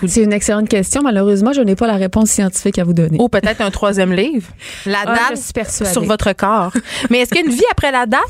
[0.02, 1.02] Ou C'est une excellente question.
[1.02, 3.16] Malheureusement, je n'ai pas la réponse scientifique à vous donner.
[3.20, 4.48] ou peut-être un troisième livre
[4.84, 5.92] La Ah, date je suis persuadée.
[5.92, 6.72] sur votre corps.
[7.10, 8.20] Mais est-ce qu'il y a une vie après la date?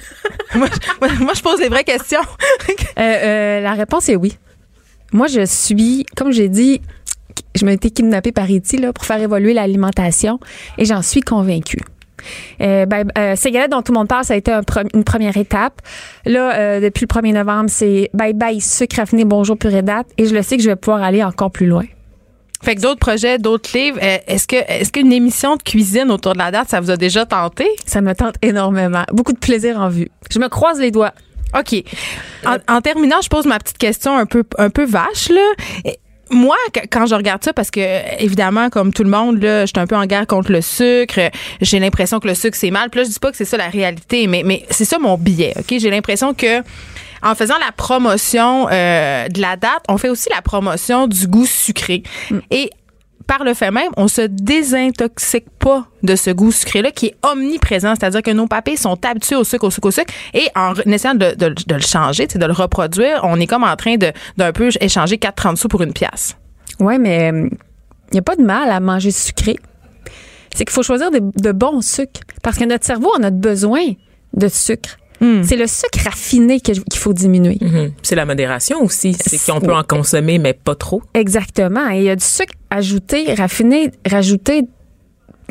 [0.54, 0.68] Moi,
[1.00, 2.20] je, moi, je pose les vraies questions.
[2.98, 4.36] Euh, euh, la réponse est oui.
[5.12, 6.80] Moi, je suis, comme j'ai dit,
[7.54, 10.38] je m'ai été kidnappée par là, pour faire évoluer l'alimentation
[10.78, 11.80] et j'en suis convaincue.
[12.60, 13.34] Euh, ben, euh,
[13.70, 15.80] dont tout le monde parle, ça a été un pre- une première étape.
[16.24, 20.06] Là, euh, depuis le 1er novembre, c'est bye bye sucre raffiné, bonjour purée date.
[20.18, 21.84] Et je le sais que je vais pouvoir aller encore plus loin.
[22.62, 23.98] Fait que d'autres projets, d'autres livres.
[24.02, 26.96] euh, Est-ce que est-ce qu'une émission de cuisine autour de la date, ça vous a
[26.96, 27.66] déjà tenté?
[27.84, 29.04] Ça me tente énormément.
[29.12, 30.08] Beaucoup de plaisir en vue.
[30.30, 31.12] Je me croise les doigts.
[31.56, 31.84] OK.
[32.44, 35.92] En, en terminant, je pose ma petite question un peu, un peu vache, là.
[36.30, 37.80] Moi, qu- quand je regarde ça, parce que
[38.22, 41.20] évidemment, comme tout le monde, là, je suis un peu en guerre contre le sucre.
[41.60, 42.90] J'ai l'impression que le sucre c'est mal.
[42.90, 45.16] Puis là, je dis pas que c'est ça la réalité, mais mais c'est ça mon
[45.16, 45.54] billet.
[45.58, 46.62] Ok, j'ai l'impression que
[47.22, 51.46] en faisant la promotion euh, de la date, on fait aussi la promotion du goût
[51.46, 52.02] sucré.
[52.50, 52.70] Et
[53.26, 57.94] par le fait même, on se désintoxique pas de ce goût sucré-là qui est omniprésent.
[57.94, 60.12] C'est-à-dire que nos papilles sont habitués au sucre, au sucre, au sucre.
[60.32, 64.12] Et en essayant de, le changer, de le reproduire, on est comme en train de
[64.36, 66.36] d'un peu échanger 4,30 sous pour une pièce.
[66.78, 69.56] Ouais, mais il n'y a pas de mal à manger sucré.
[70.54, 72.20] C'est qu'il faut choisir de, de bons sucres.
[72.42, 73.84] Parce que notre cerveau en a besoin
[74.34, 74.96] de sucre.
[75.20, 77.58] C'est le sucre raffiné qu'il faut diminuer.
[77.60, 77.92] Mhm.
[78.02, 79.16] C'est la modération aussi.
[79.18, 81.02] C'est qu'on peut en consommer, mais pas trop.
[81.14, 81.90] Exactement.
[81.90, 84.62] Et il y a du sucre ajouté, raffiné, rajouté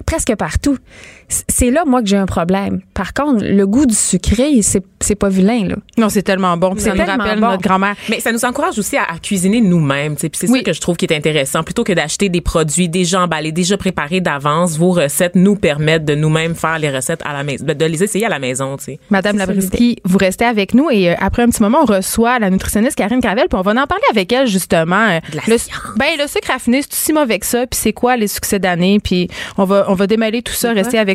[0.05, 0.77] presque partout.
[1.27, 2.81] C'est là, moi, que j'ai un problème.
[2.93, 5.75] Par contre, le goût du sucré, c'est c'est pas vilain, là.
[5.97, 6.75] Non, c'est tellement bon.
[6.77, 7.49] Ça nous tellement rappelle bon.
[7.51, 7.95] notre grand-mère.
[8.09, 10.15] Mais ça nous encourage aussi à, à cuisiner nous-mêmes.
[10.15, 10.59] Puis c'est Oui.
[10.59, 11.61] ça que je trouve qui est intéressant.
[11.63, 16.15] Plutôt que d'acheter des produits déjà emballés, déjà préparés d'avance, vos recettes nous permettent de
[16.15, 18.77] nous-mêmes faire les recettes à la maison, de, les essayer à la maison.
[18.77, 18.99] Tu sais.
[19.11, 22.49] Madame Labrisky, vous restez avec nous et euh, après un petit moment, on reçoit la
[22.49, 24.95] nutritionniste Karine Gravel puis on va en parler avec elle justement.
[25.09, 25.57] euh, De la le,
[25.97, 28.99] ben, le sucre raffiné, c'est si mauvais que ça puis c'est quoi les succès d'année
[29.03, 31.14] puis on va on va démêler tout ça, restez avec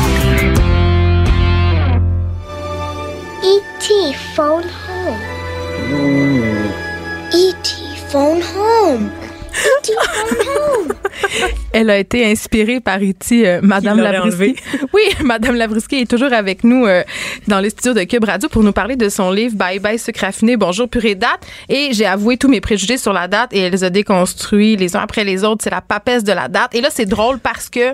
[11.73, 14.55] Elle a été inspirée par Iti, euh, Madame Labrisky.
[14.93, 17.03] Oui, Madame Labrisky est toujours avec nous euh,
[17.47, 20.25] dans les studios de Cube Radio pour nous parler de son livre Bye Bye Sucre
[20.57, 21.39] Bonjour purée date.
[21.69, 24.95] Et j'ai avoué tous mes préjugés sur la date et elle les a déconstruits les
[24.97, 25.63] uns après les autres.
[25.63, 26.75] C'est la papesse de la date.
[26.75, 27.93] Et là, c'est drôle parce que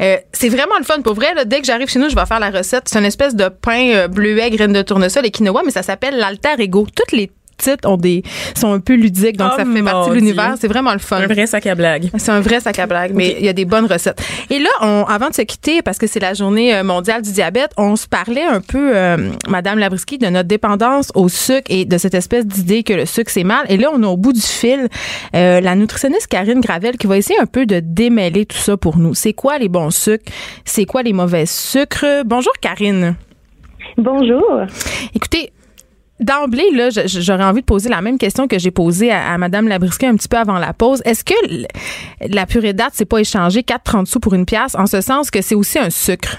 [0.00, 1.02] euh, c'est vraiment le fun.
[1.02, 2.84] Pour vrai, là, dès que j'arrive chez nous, je vais faire la recette.
[2.86, 6.16] C'est une espèce de pain euh, bleuet, graines de tournesol et quinoa, mais ça s'appelle
[6.16, 6.86] l'alter ego.
[6.94, 8.22] Toutes les titres ont des
[8.54, 10.54] sont un peu ludiques, donc Oh, ça fait partie de l'univers.
[10.60, 11.18] C'est vraiment le fun.
[11.18, 12.10] Un vrai sac à blague.
[12.16, 14.22] C'est un vrai sac à blague, mais il y a des bonnes recettes.
[14.48, 17.32] Et là, on, avant de se quitter, parce que c'est la journée euh, mondiale du
[17.32, 21.84] diabète, on se parlait un peu, euh, Madame Labrisky, de notre dépendance au sucre et
[21.84, 23.66] de cette espèce d'idée que le sucre c'est mal.
[23.68, 24.88] Et là, on est au bout du fil.
[25.34, 28.98] Euh, la nutritionniste Karine Gravel qui va essayer un peu de démêler tout ça pour
[28.98, 29.14] nous.
[29.14, 30.32] C'est quoi les bons sucres?
[30.64, 32.24] C'est quoi les mauvais sucres?
[32.24, 33.16] Bonjour Karine.
[33.96, 34.62] Bonjour.
[35.14, 35.52] Écoutez,
[36.20, 39.68] d'emblée, là, j'aurais envie de poser la même question que j'ai posée à, à Mme
[39.68, 41.02] Labrisky un petit peu avant la pause.
[41.04, 41.34] Est-ce que
[42.20, 45.42] la purée date, c'est pas échanger 4,30 sous pour une pièce, en ce sens que
[45.42, 46.38] c'est aussi un sucre?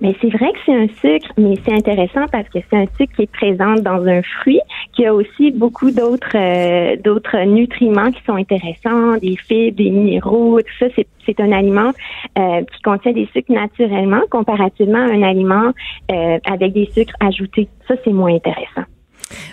[0.00, 3.14] Mais c'est vrai que c'est un sucre, mais c'est intéressant parce que c'est un sucre
[3.16, 4.60] qui est présent dans un fruit,
[4.94, 10.60] qui a aussi beaucoup d'autres euh, d'autres nutriments qui sont intéressants, des fibres, des minéraux,
[10.60, 10.86] tout ça.
[10.94, 11.90] C'est c'est un aliment
[12.38, 15.72] euh, qui contient des sucres naturellement, comparativement à un aliment
[16.12, 17.68] euh, avec des sucres ajoutés.
[17.88, 18.84] Ça, c'est moins intéressant.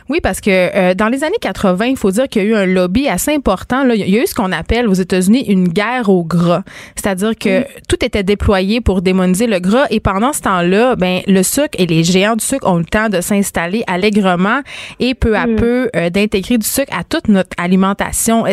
[0.10, 2.56] Oui, parce que euh, dans les années 80, il faut dire qu'il y a eu
[2.56, 3.84] un lobby assez important.
[3.84, 3.96] Là.
[3.96, 6.64] Il y a eu ce qu'on appelle aux États-Unis une guerre au gras.
[6.96, 9.86] C'est-à-dire que tout était déployé pour démoniser le gras.
[9.90, 13.10] Et pendant ce temps-là, ben, le sucre et les géants du sucre ont le temps
[13.10, 14.62] de s'installer allègrement
[15.00, 18.44] et peu à peu euh, d'intégrer du sucre à toute notre alimentation.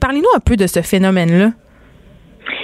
[0.00, 1.52] Parlez-nous un peu de ce phénomène-là.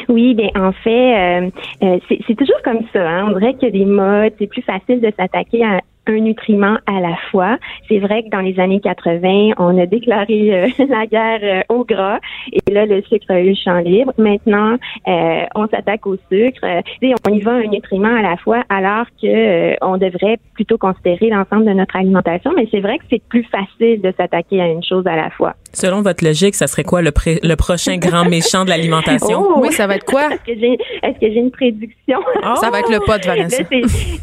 [0.08, 3.06] Oui, bien en fait, euh, c'est c'est toujours comme ça.
[3.06, 3.26] Hein?
[3.28, 6.76] On dirait qu'il y a des modes, c'est plus facile de s'attaquer à un nutriment
[6.86, 7.58] à la fois.
[7.88, 11.84] C'est vrai que dans les années 80, on a déclaré euh, la guerre euh, au
[11.84, 12.18] gras
[12.52, 14.12] et là, le sucre a eu le champ libre.
[14.18, 16.60] Maintenant, euh, on s'attaque au sucre.
[17.00, 21.30] Sais, on y va un nutriment à la fois alors que on devrait plutôt considérer
[21.30, 22.52] l'ensemble de notre alimentation.
[22.56, 25.54] Mais c'est vrai que c'est plus facile de s'attaquer à une chose à la fois.
[25.80, 29.38] Selon votre logique, ça serait quoi le, pré- le prochain grand méchant de l'alimentation?
[29.40, 29.60] Oh!
[29.60, 30.26] Oui, ça va être quoi?
[30.32, 32.18] Est-ce que j'ai est-ce que j'ai une prédiction?
[32.60, 33.62] Ça va être le pot de Vanessa.
[33.62, 33.78] Là,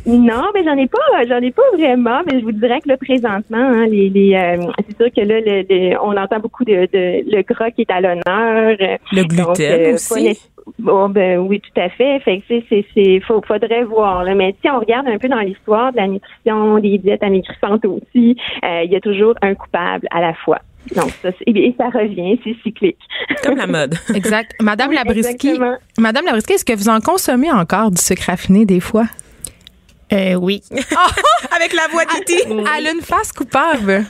[0.05, 2.21] non, mais j'en ai pas, j'en ai pas vraiment.
[2.25, 5.39] Mais je vous dirais que là, présentement, hein, les, les, euh, c'est sûr que là,
[5.39, 8.75] le, le- on entend beaucoup de, de le gras qui est à l'honneur.
[9.11, 10.37] Le donc, gluten euh, aussi.
[10.79, 12.19] Bon, ben oui, tout à fait.
[12.21, 14.23] Fait que c'est, c'est, c'est, faut, faudrait voir.
[14.23, 14.33] Là.
[14.33, 18.35] Mais si on regarde un peu dans l'histoire de la nutrition, des diètes amaigrissantes aussi,
[18.63, 20.59] euh, il y a toujours un coupable à la fois.
[20.95, 22.97] Donc ça, et ça revient, c'est cyclique.
[23.43, 23.95] Comme la mode.
[24.13, 24.51] Exact.
[24.61, 25.77] Madame Oui, exactement.
[25.97, 29.05] Madame Labrisky, est-ce que vous en consommez encore du sucre raffiné des fois?
[30.13, 30.61] Euh, oui.
[31.55, 32.39] Avec la voix d'Iti.
[32.77, 34.05] Elle a une face coupable.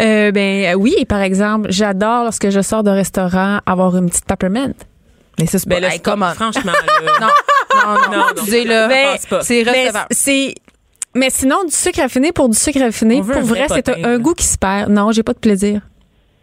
[0.00, 4.26] Euh, ben euh, oui, par exemple, j'adore lorsque je sors d'un restaurant avoir une petite
[4.26, 4.72] peppermint.
[5.38, 5.80] Mais ça, c'est Ben pas...
[5.88, 6.34] là, Hey, comment?
[6.34, 7.20] franchement, là.
[7.20, 7.26] Non,
[7.78, 8.24] non, non, Non, non.
[8.32, 8.88] excusez-le.
[8.88, 9.16] Ben.
[9.42, 10.06] C'est Mais recevable.
[10.10, 10.54] c'est
[11.14, 13.88] mais sinon du sucre raffiné pour du sucre raffiné, On veut pour vrai vrai, c'est
[13.88, 14.90] un, un goût qui se perd.
[14.90, 15.80] Non, j'ai pas de plaisir.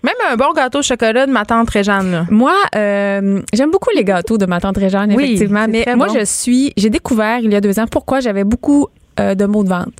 [0.05, 2.25] Même un bon gâteau au chocolat de ma tante Réjeanne, là.
[2.29, 5.65] Moi, euh, j'aime beaucoup les gâteaux de ma tante Réjeanne, Oui, effectivement.
[5.67, 6.13] Mais moi, bon.
[6.19, 8.87] je suis, j'ai découvert il y a deux ans pourquoi j'avais beaucoup
[9.19, 9.91] euh, de maux de ventre.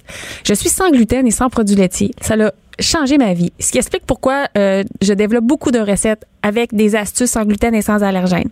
[0.46, 2.12] Je suis sans gluten et sans produits laitiers.
[2.22, 3.52] Ça a changé ma vie.
[3.60, 7.74] Ce qui explique pourquoi euh, je développe beaucoup de recettes avec des astuces sans gluten
[7.74, 8.50] et sans allergènes.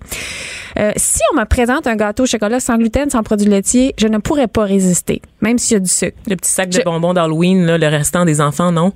[0.80, 4.08] Euh, si on me présente un gâteau au chocolat sans gluten, sans produits laitiers, je
[4.08, 6.18] ne pourrais pas résister, même s'il y a du sucre.
[6.28, 8.92] Le petit sac de Je- bonbons d'Halloween, le restant des enfants, non?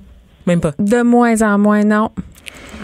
[0.46, 0.72] Même pas.
[0.78, 2.10] De moins en moins, non.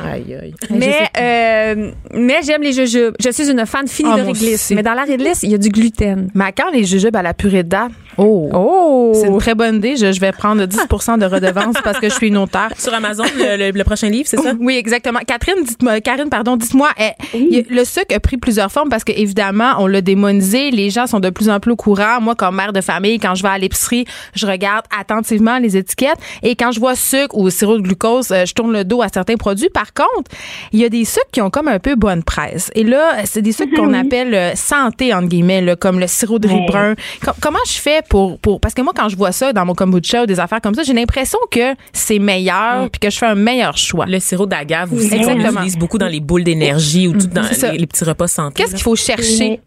[0.05, 0.55] Aïe, aïe.
[0.71, 3.15] Mais, euh, mais j'aime les jujubes.
[3.21, 4.73] Je suis une fan finie Ah, de réglisse.
[4.75, 6.31] Mais dans la réglisse, il y a du gluten.
[6.35, 9.13] Mais quand les jujubes à la purée de date, oh, Oh!
[9.15, 9.97] c'est une très bonne idée.
[9.97, 12.71] Je, je vais prendre 10% de redevance parce que je suis une auteure.
[12.79, 14.53] Sur Amazon, le, le- le prochain livre, c'est ça?
[14.59, 15.21] Oui, exactement.
[15.27, 19.75] Catherine, dites-moi, Karine, pardon, dites-moi, eh, le sucre a pris plusieurs formes parce que évidemment,
[19.79, 20.73] on l'a démonisé.
[20.73, 22.21] Les gens sont de plus en plus au courant.
[22.21, 26.19] Moi, comme mère de famille, quand je vais à l'épicerie, je regarde attentivement les étiquettes
[26.43, 29.07] et quand je vois sucre ou sirop de glucose, euh, je tourne le dos à
[29.09, 29.54] certains produits.
[29.73, 30.31] Par contre,
[30.73, 32.71] il y a des sucres qui ont comme un peu bonne presse.
[32.75, 36.39] Et là, c'est des sucres qu'on appelle euh, santé entre guillemets, là, comme le sirop
[36.39, 36.67] de riz Ouais.
[36.69, 36.95] brun.
[37.25, 39.75] Com- comment je fais pour pour parce que moi quand je vois ça dans mon
[39.75, 43.27] kombucha ou des affaires comme ça, j'ai l'impression que c'est meilleur puis que je fais
[43.27, 44.07] un meilleur choix.
[44.07, 45.51] Le sirop d'agave aussi, on Exactement.
[45.51, 48.63] l'utilise beaucoup dans les boules d'énergie ou tout dans les, les petits repas santé.
[48.63, 49.49] Qu'est-ce qu'il faut chercher?
[49.51, 49.61] Mais-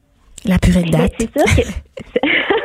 [0.45, 1.30] La purée de Ben, date.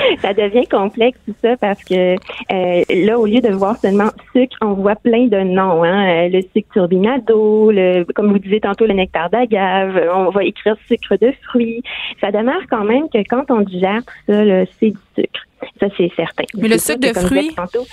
[0.22, 4.56] ça devient complexe tout ça parce que euh, là, au lieu de voir seulement sucre,
[4.60, 5.82] on voit plein de noms.
[5.84, 6.26] Hein?
[6.26, 10.00] Euh, Le sucre turbinado, le, comme vous disiez tantôt, le nectar d'agave.
[10.14, 11.82] On va écrire sucre de fruits.
[12.20, 15.40] Ça demeure quand même que quand on digère tout ça, c'est du sucre.
[15.78, 16.44] Ça, c'est certain.
[16.56, 17.54] Mais le sucre de fruits?
[17.54, 17.86] tantôt,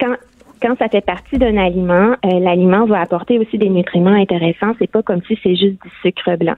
[0.00, 0.14] quand
[0.62, 4.74] quand ça fait partie d'un aliment, euh, l'aliment va apporter aussi des nutriments intéressants.
[4.78, 6.54] C'est pas comme si c'est juste du sucre blanc.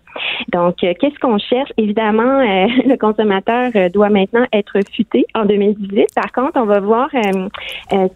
[0.53, 1.71] Donc, euh, qu'est-ce qu'on cherche?
[1.79, 6.09] Évidemment, euh, le consommateur doit maintenant être futé en 2018.
[6.15, 7.09] Par contre, on va voir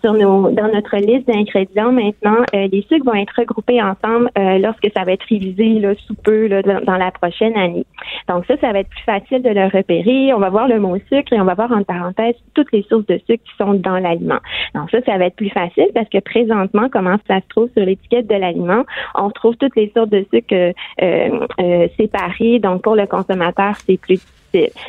[0.02, 5.04] sur nos dans notre liste d'ingrédients maintenant, les sucres vont être regroupés ensemble lorsque ça
[5.04, 7.86] va être révisé sous peu dans, dans la prochaine année.
[8.28, 10.34] Donc ça, ça va être plus facile de le repérer.
[10.34, 13.06] On va voir le mot sucre et on va voir en parenthèse toutes les sources
[13.06, 14.40] de sucre qui sont dans l'aliment.
[14.74, 17.84] Donc ça, ça va être plus facile parce que présentement, comment ça se trouve sur
[17.84, 22.58] l'étiquette de l'aliment, on retrouve toutes les sortes de sucre euh, euh, euh.
[22.58, 24.20] Donc pour le consommateur, c'est plus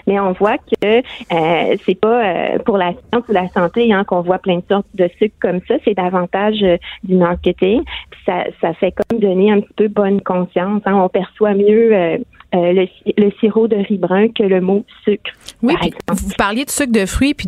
[0.07, 1.01] Mais on voit que
[1.33, 4.63] euh, c'est pas euh, pour la science ou la santé hein, qu'on voit plein de
[4.69, 5.75] sortes de sucre comme ça.
[5.85, 7.83] C'est davantage euh, du marketing.
[8.11, 10.81] Puis ça, ça fait comme donner un petit peu bonne conscience.
[10.85, 10.93] hein.
[10.95, 12.17] On perçoit mieux euh,
[12.53, 15.31] le, si- le sirop de riz brun que le mot sucre.
[15.61, 17.47] Oui, puis vous parliez de sucre de fruits, puis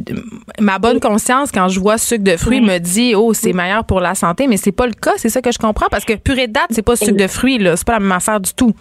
[0.60, 2.66] ma bonne conscience quand je vois sucre de fruits Oui.
[2.68, 5.42] me dit oh c'est meilleur pour la santé, mais c'est pas le cas, c'est ça
[5.42, 7.88] que je comprends parce que purée de date c'est pas sucre de fruits là, c'est
[7.88, 8.74] pas la même affaire du tout.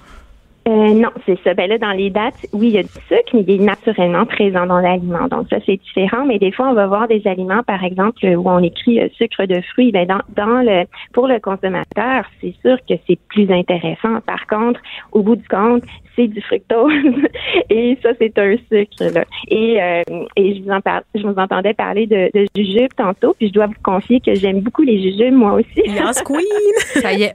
[0.70, 1.52] Euh, non, c'est ça.
[1.52, 4.24] Ben là, dans les dates, oui, il y a du sucre, mais il est naturellement
[4.24, 5.26] présent dans l'aliment.
[5.26, 6.24] Donc ça, c'est différent.
[6.24, 9.46] Mais des fois, on va voir des aliments, par exemple, où on écrit euh, sucre
[9.46, 9.90] de fruits.
[9.90, 14.20] Ben dans, le pour le consommateur, c'est sûr que c'est plus intéressant.
[14.24, 14.80] Par contre,
[15.11, 15.83] au bout du compte,
[16.16, 16.92] c'est du fructose
[17.70, 19.12] et ça, c'est un sucre.
[19.14, 19.25] Là.
[19.49, 20.03] Et euh,
[20.37, 20.81] et je vous en
[21.14, 24.61] je vous entendais parler de, de jujubes tantôt, puis je dois vous confier que j'aime
[24.61, 25.83] beaucoup les jujubes moi aussi.
[25.87, 27.03] Yes, queen!
[27.03, 27.35] Ça y est.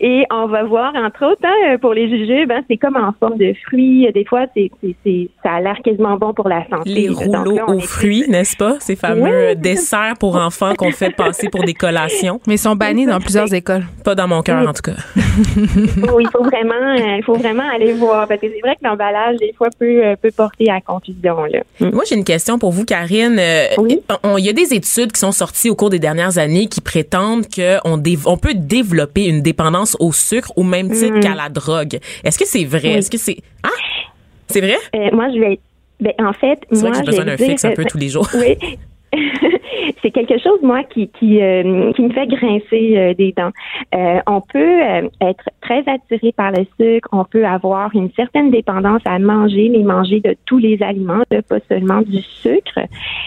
[0.00, 3.38] Et on va voir, entre autres, hein, pour les jujubes, hein, c'est comme en forme
[3.38, 4.08] de fruits.
[4.12, 4.70] Des fois, c'est,
[5.42, 6.90] ça a l'air quasiment bon pour la santé.
[6.90, 8.76] Les rouleaux là, aux est- fruits, n'est-ce pas?
[8.80, 9.56] Ces fameux Oui.
[9.56, 12.40] desserts pour enfants qu'on fait passer pour des collations.
[12.48, 13.84] Mais ils sont bannis dans plusieurs écoles.
[14.04, 14.96] Pas dans mon cœur, en tout cas.
[15.16, 19.36] Il faut vraiment, euh, il faut vraiment aller voir parce que c'est vrai que l'emballage
[19.36, 21.60] des fois peut, euh, peut porter à confusion là.
[21.80, 21.90] Mm.
[21.90, 23.38] Moi, j'ai une question pour vous, Karine.
[23.38, 24.00] Euh, Oui.
[24.38, 27.46] Il y a des études qui sont sorties au cours des dernières années qui prétendent
[27.48, 31.20] qu'on on peut développer une dépendance au sucre au même titre Mm.
[31.20, 31.98] qu'à la drogue.
[32.24, 32.92] Est-ce que c'est vrai?
[32.98, 33.38] Est-ce que c'est...
[33.62, 33.68] Ah!
[34.46, 34.76] C'est vrai?
[34.94, 35.58] Euh, moi, je vais,
[36.00, 38.28] ben, en fait, moi, que j'ai besoin d'un fixe un peu tous les jours.
[38.34, 38.56] Oui.
[40.02, 43.50] c'est quelque chose moi qui qui euh, qui me fait grincer euh, des dents.
[43.94, 48.50] Euh, on peut euh, être très attiré par le sucre, on peut avoir une certaine
[48.50, 52.80] dépendance à manger, mais manger de tous les aliments, là, pas seulement du sucre.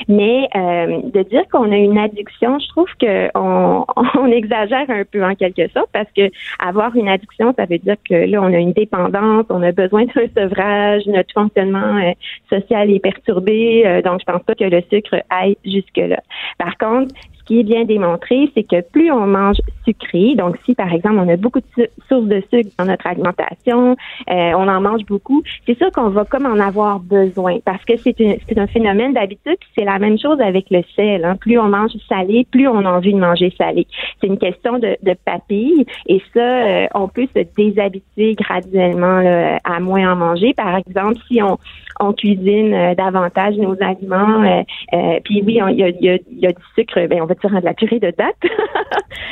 [0.08, 3.86] Mais euh, de dire qu'on a une addiction, je trouve que on,
[4.32, 8.14] exagère un peu en quelque sorte parce que avoir une addiction, ça veut dire que
[8.14, 12.12] là on a une dépendance, on a besoin d'un sevrage, notre fonctionnement euh,
[12.50, 16.22] social est perturbé, donc je pense pas que le sucre aille jusque-là.
[16.58, 17.16] Par contre,
[17.52, 21.28] qui est bien démontré, c'est que plus on mange sucré, donc si par exemple on
[21.28, 23.98] a beaucoup de sources de sucre dans notre alimentation,
[24.30, 27.98] euh, on en mange beaucoup, c'est sûr qu'on va comme en avoir besoin parce que
[27.98, 29.58] c'est un phénomène d'habitude.
[29.78, 31.26] C'est la même chose avec le sel.
[31.26, 31.36] hein.
[31.36, 33.86] Plus on mange salé, plus on a envie de manger salé.
[34.22, 39.60] C'est une question de, de papille et ça, euh, on peut se déshabituer graduellement là,
[39.66, 40.54] à moins en manger.
[40.54, 41.58] Par exemple, si on
[42.02, 44.44] on cuisine euh, davantage nos aliments.
[44.44, 47.26] euh, euh, puis oui, il y a, y, a, y a du sucre, ben, on
[47.26, 48.36] va dire de la purée de date.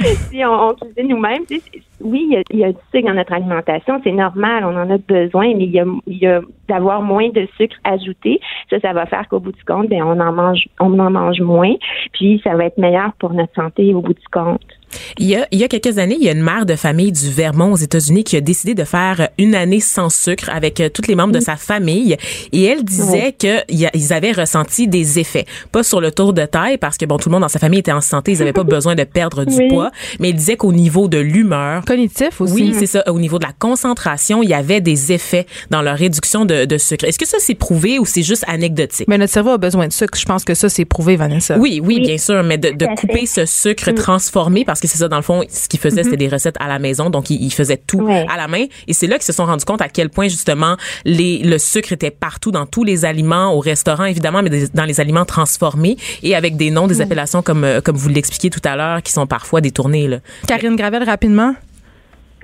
[0.29, 1.43] si on, on cuisine nous-mêmes,
[2.01, 4.75] oui, il y, a, il y a du sucre dans notre alimentation, c'est normal, on
[4.75, 8.39] en a besoin, mais il y a, il y a d'avoir moins de sucre ajouté.
[8.69, 11.41] Ça, ça va faire qu'au bout du compte, ben, on en mange, on en mange
[11.41, 11.73] moins,
[12.13, 14.61] puis ça va être meilleur pour notre santé au bout du compte.
[15.19, 17.11] Il y, a, il y a quelques années, il y a une mère de famille
[17.11, 20.89] du Vermont aux États-Unis qui a décidé de faire une année sans sucre avec euh,
[20.89, 22.17] tous les membres de sa famille
[22.51, 26.79] et elle disait que qu'ils avaient ressenti des effets, pas sur le tour de taille
[26.79, 28.63] parce que bon tout le monde dans sa famille était en santé, ils avaient pas
[28.77, 29.67] besoin de perdre du Oui.
[29.67, 32.53] poids, mais elle disait qu'au niveau de l'humeur, Cognitif aussi.
[32.55, 35.97] oui, c'est ça, au niveau de la concentration, il y avait des effets dans leur
[35.97, 37.05] réduction de, de sucre.
[37.05, 39.07] Est-ce que ça c'est prouvé ou c'est juste anecdotique?
[39.07, 40.17] Mais notre cerveau a besoin de sucre.
[40.17, 41.57] Je pense que ça, c'est prouvé, Vanessa.
[41.57, 43.45] Oui, oui, Oui, bien sûr, mais de, couper fait.
[43.45, 46.27] ce sucre transformé, parce que c'est ça, dans le fond, ce qu'ils faisaient, c'était des
[46.27, 48.25] recettes à la maison, donc ils, ils faisaient tout Ouais.
[48.29, 48.65] à la main.
[48.87, 51.91] Et c'est là qu'ils se sont rendus compte à quel point, justement, les, le sucre
[51.93, 55.97] était partout dans tous les aliments, au restaurant, évidemment, mais des- dans les aliments transformés
[56.23, 59.11] et avec des noms, des appellations comme, euh, comme vous l'expliquiez tout à l'heure, qui
[59.11, 60.17] sont parfois détournées, là.
[60.47, 61.55] Karine Gravel, rapidement.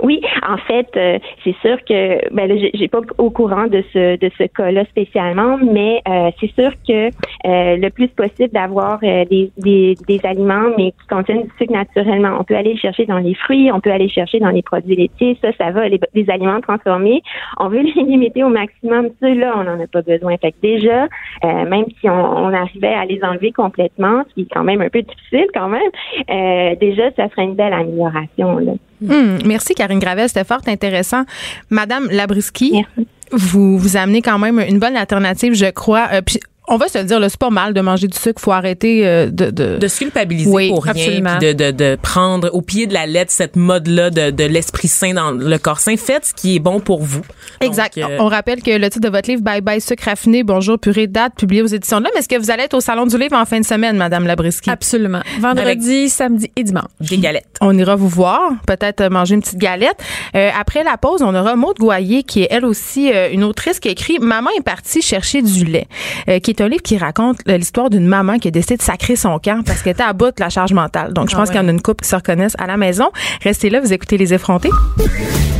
[0.03, 4.17] Oui, en fait, euh, c'est sûr que ben là, j'ai- pas au courant de ce
[4.17, 9.25] de ce cas-là spécialement, mais euh, c'est sûr que euh, le plus possible d'avoir euh,
[9.25, 12.37] des, des des aliments mais qui contiennent du sucre naturellement.
[12.39, 14.61] On peut aller le chercher dans les fruits, on peut aller le chercher dans les
[14.61, 15.87] produits laitiers, ça, ça va.
[15.87, 17.21] Les, les aliments transformés,
[17.57, 19.09] on veut les limiter au maximum.
[19.21, 20.35] Ceux-là, on n'en a pas besoin.
[20.37, 21.03] Fait que déjà,
[21.43, 22.13] euh, même si on,
[22.45, 25.69] on arrivait à les enlever complètement, ce qui est quand même un peu difficile quand
[25.69, 25.89] même,
[26.29, 28.57] euh, déjà, ça serait une belle amélioration.
[28.57, 28.73] Là.
[29.07, 30.27] Hum, merci, Karine Gravel.
[30.27, 31.25] C'était fort intéressant.
[31.69, 32.85] Madame Labriski,
[33.31, 36.07] vous, vous amenez quand même une bonne alternative, je crois.
[36.13, 38.41] Euh, puis on va se le dire, là, c'est pas mal de manger du sucre.
[38.41, 41.37] Faut arrêter euh, de, de, De se culpabiliser Oui, pour rien, absolument.
[41.39, 44.87] puis de, de, de prendre au pied de la lettre cette mode-là de, de l'esprit
[44.87, 45.95] sain dans le corps sain.
[45.97, 47.21] Faites ce qui est bon pour vous.
[47.61, 47.97] Exact.
[47.99, 50.79] Donc, euh, On rappelle que le titre de votre livre, Bye Bye Sucre raffiné, Bonjour
[50.79, 52.09] Purée de date, publié aux éditions de là.
[52.13, 54.25] Mais est-ce que vous allez être au Salon du Livre en fin de semaine, Madame
[54.25, 54.69] Labriski?
[54.69, 55.21] Absolument.
[55.39, 56.85] Vendredi, samedi et dimanche.
[56.99, 57.45] des galettes.
[57.61, 59.97] On ira vous voir, peut-être euh, manger une petite galette.
[60.35, 63.79] Euh, après la pause, on aura Maude Goyer, qui est elle aussi euh, une autrice
[63.79, 65.87] qui écrit Maman est partie chercher du lait,
[66.29, 69.15] euh, qui est un livre qui raconte l'histoire d'une maman qui a décidé de sacrer
[69.15, 71.13] son camp parce qu'elle était à bout de la charge mentale.
[71.13, 71.55] Donc, je Ah pense ouais.
[71.55, 73.09] qu'il y en a une couple qui se reconnaissent à la maison.
[73.43, 74.69] Restez là, vous écoutez Les Effrontés.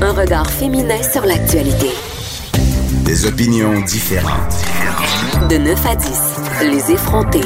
[0.01, 1.89] Un regard féminin sur l'actualité.
[3.05, 4.55] Des opinions différentes.
[5.49, 6.21] De 9 à 10,
[6.71, 7.41] Les effrontés.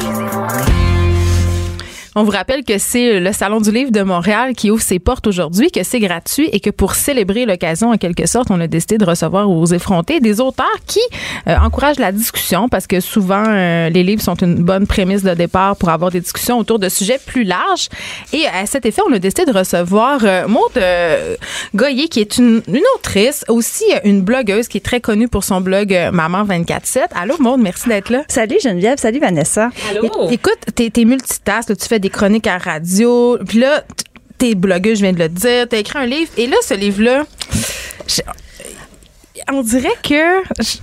[2.16, 5.28] On vous rappelle que c'est le Salon du Livre de Montréal qui ouvre ses portes
[5.28, 8.98] aujourd'hui, que c'est gratuit et que pour célébrer l'occasion, en quelque sorte, on a décidé
[8.98, 10.98] de recevoir aux effrontés des auteurs qui
[11.46, 15.34] euh, encouragent la discussion parce que souvent, euh, les livres sont une bonne prémisse de
[15.34, 17.88] départ pour avoir des discussions autour de sujets plus larges.
[18.32, 21.36] Et à cet effet, on a décidé de recevoir euh, Maude euh,
[21.76, 25.44] Goyer, qui est une, une autrice, aussi euh, une blogueuse qui est très connue pour
[25.44, 27.02] son blog euh, Maman 24-7.
[27.14, 28.24] Allô, Maude, merci d'être là.
[28.26, 29.70] Salut Geneviève, salut Vanessa.
[29.94, 33.84] É- Écoute, t'es, multitask, là, tu fais des chroniques à radio, puis là,
[34.38, 37.24] t'es blogueuse, je viens de le dire, t'as écrit un livre, et là, ce livre-là,
[39.52, 40.78] on dirait que je,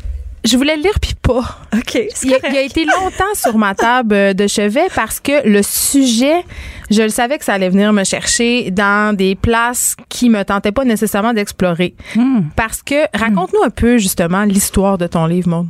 [0.48, 1.60] je voulais le lire puis pas.
[1.76, 1.96] OK.
[2.24, 5.62] Il a, il a été longtemps sur ma table euh, de chevet parce que le
[5.62, 6.44] sujet,
[6.90, 10.72] je le savais que ça allait venir me chercher dans des places qui me tentaient
[10.72, 11.96] pas nécessairement d'explorer.
[12.56, 15.68] Parce que, raconte-nous un peu justement l'histoire de ton livre, Maud.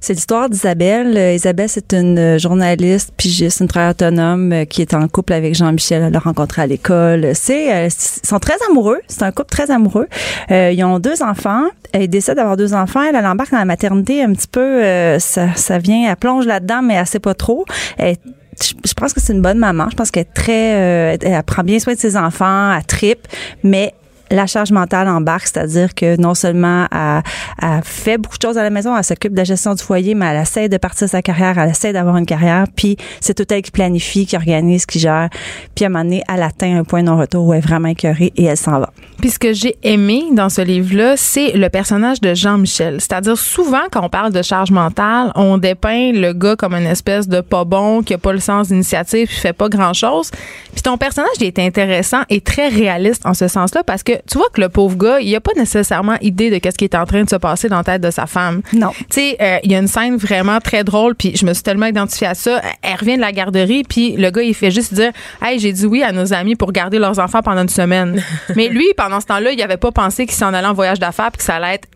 [0.00, 1.16] C'est l'histoire d'Isabelle.
[1.16, 5.32] Euh, Isabelle, c'est une euh, journaliste, pigiste, une travailleuse autonome euh, qui est en couple
[5.32, 6.02] avec Jean-Michel.
[6.02, 7.32] Elle l'a rencontré à l'école.
[7.34, 8.98] C'est, ils sont très amoureux.
[9.08, 10.08] C'est un couple très amoureux.
[10.50, 11.64] Ils ont deux enfants.
[11.92, 13.02] Elle décide d'avoir deux enfants.
[13.02, 14.82] Elle, elle embarque dans la maternité un petit peu.
[15.18, 17.64] ça, vient, elle plonge là-dedans, mais elle sait pas trop.
[17.98, 19.88] Je pense que c'est une bonne maman.
[19.90, 23.26] Je pense qu'elle est très, elle prend bien soin de ses enfants, elle tripe,
[23.62, 23.94] mais
[24.30, 27.22] la charge mentale embarque, c'est-à-dire que non seulement elle,
[27.62, 30.14] elle fait beaucoup de choses à la maison, elle s'occupe de la gestion du foyer,
[30.14, 33.46] mais elle essaie de partir sa carrière, elle essaie d'avoir une carrière, puis c'est tout
[33.52, 35.28] elle qui planifie, qui organise, qui gère.
[35.74, 38.32] Puis à un moment donné, elle atteint un point non-retour où elle est vraiment écœurée
[38.36, 38.90] et elle s'en va.
[39.20, 43.00] Puis ce que j'ai aimé dans ce livre-là, c'est le personnage de Jean-Michel.
[43.00, 47.28] C'est-à-dire, souvent, quand on parle de charge mentale, on dépeint le gars comme une espèce
[47.28, 50.30] de pas bon, qui a pas le sens d'initiative, puis fait pas grand-chose.
[50.72, 54.38] Puis ton personnage, il est intéressant et très réaliste en ce sens-là, parce que tu
[54.38, 57.04] vois que le pauvre gars, il a pas nécessairement idée de qu'est-ce qui est en
[57.04, 58.62] train de se passer dans la tête de sa femme.
[58.72, 58.90] Non.
[58.90, 61.62] Tu sais, euh, il y a une scène vraiment très drôle, puis je me suis
[61.62, 62.60] tellement identifiée à ça.
[62.82, 65.12] Elle revient de la garderie, puis le gars, il fait juste dire
[65.42, 68.22] Hey, j'ai dit oui à nos amis pour garder leurs enfants pendant une semaine.
[68.56, 71.30] Mais lui, pendant ce temps-là, il avait pas pensé qu'il s'en allait en voyage d'affaires,
[71.30, 71.88] puis que ça allait être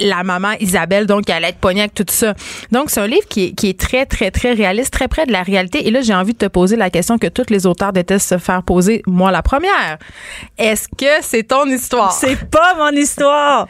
[0.00, 2.34] la maman Isabelle, donc elle allait être pognée avec tout ça.
[2.72, 5.32] Donc, c'est un livre qui est, qui est très, très, très réaliste, très près de
[5.32, 5.86] la réalité.
[5.86, 8.38] Et là, j'ai envie de te poser la question que tous les auteurs détestent se
[8.38, 9.98] faire poser, moi la première.
[10.56, 12.12] Est-ce que c'est ton histoire?
[12.12, 13.66] C'est pas mon histoire.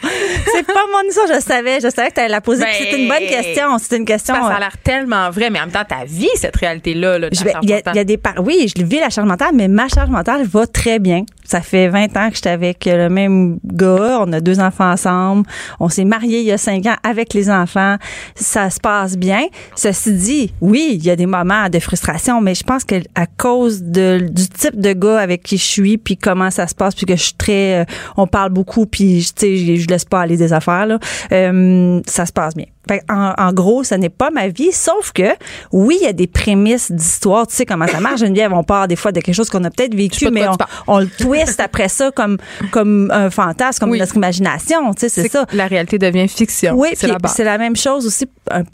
[0.53, 1.27] c'est pas mon histoire.
[1.35, 2.65] Je savais, je savais que tu allais la poser.
[2.65, 3.79] Ben, c'est une bonne question.
[3.79, 4.35] C'est une question.
[4.35, 7.19] Ça, ça euh, a l'air tellement vrai, mais en même temps, ta vie, cette réalité-là.
[7.19, 7.97] Là, de Je la charge y, a, mentale.
[7.97, 10.67] y a des par- oui, je vis la charge mentale, mais ma charge mentale va
[10.67, 11.25] très bien.
[11.49, 14.19] Ça fait 20 ans que j'étais avec le même gars.
[14.21, 15.47] On a deux enfants ensemble.
[15.81, 17.97] On s'est mariés il y a cinq ans avec les enfants.
[18.35, 19.47] Ça se passe bien.
[19.75, 23.25] Ceci dit, oui, il y a des moments de frustration, mais je pense que à
[23.25, 26.95] cause de, du type de gars avec qui je suis, puis comment ça se passe,
[26.95, 27.85] puis que je suis très, euh,
[28.19, 30.99] on parle beaucoup, puis tu sais, je, je laisse pas aller des affaires là,
[31.33, 32.67] euh, ça se passe bien.
[32.89, 35.29] Fait en, en gros, ce n'est pas ma vie, sauf que
[35.73, 37.47] oui, il y a des prémices d'histoire.
[37.47, 38.53] Tu sais comment ça marche, Geneviève?
[38.53, 40.47] On part des fois de quelque chose qu'on a peut-être vécu, de mais
[40.87, 42.39] on, le twist après ça comme
[42.73, 43.99] comme un fantasme, comme Oui.
[43.99, 44.93] notre imagination.
[44.95, 45.45] Tu sais, c'est ça.
[45.53, 46.75] La réalité devient fiction.
[46.77, 48.27] Oui, c'est la même chose aussi.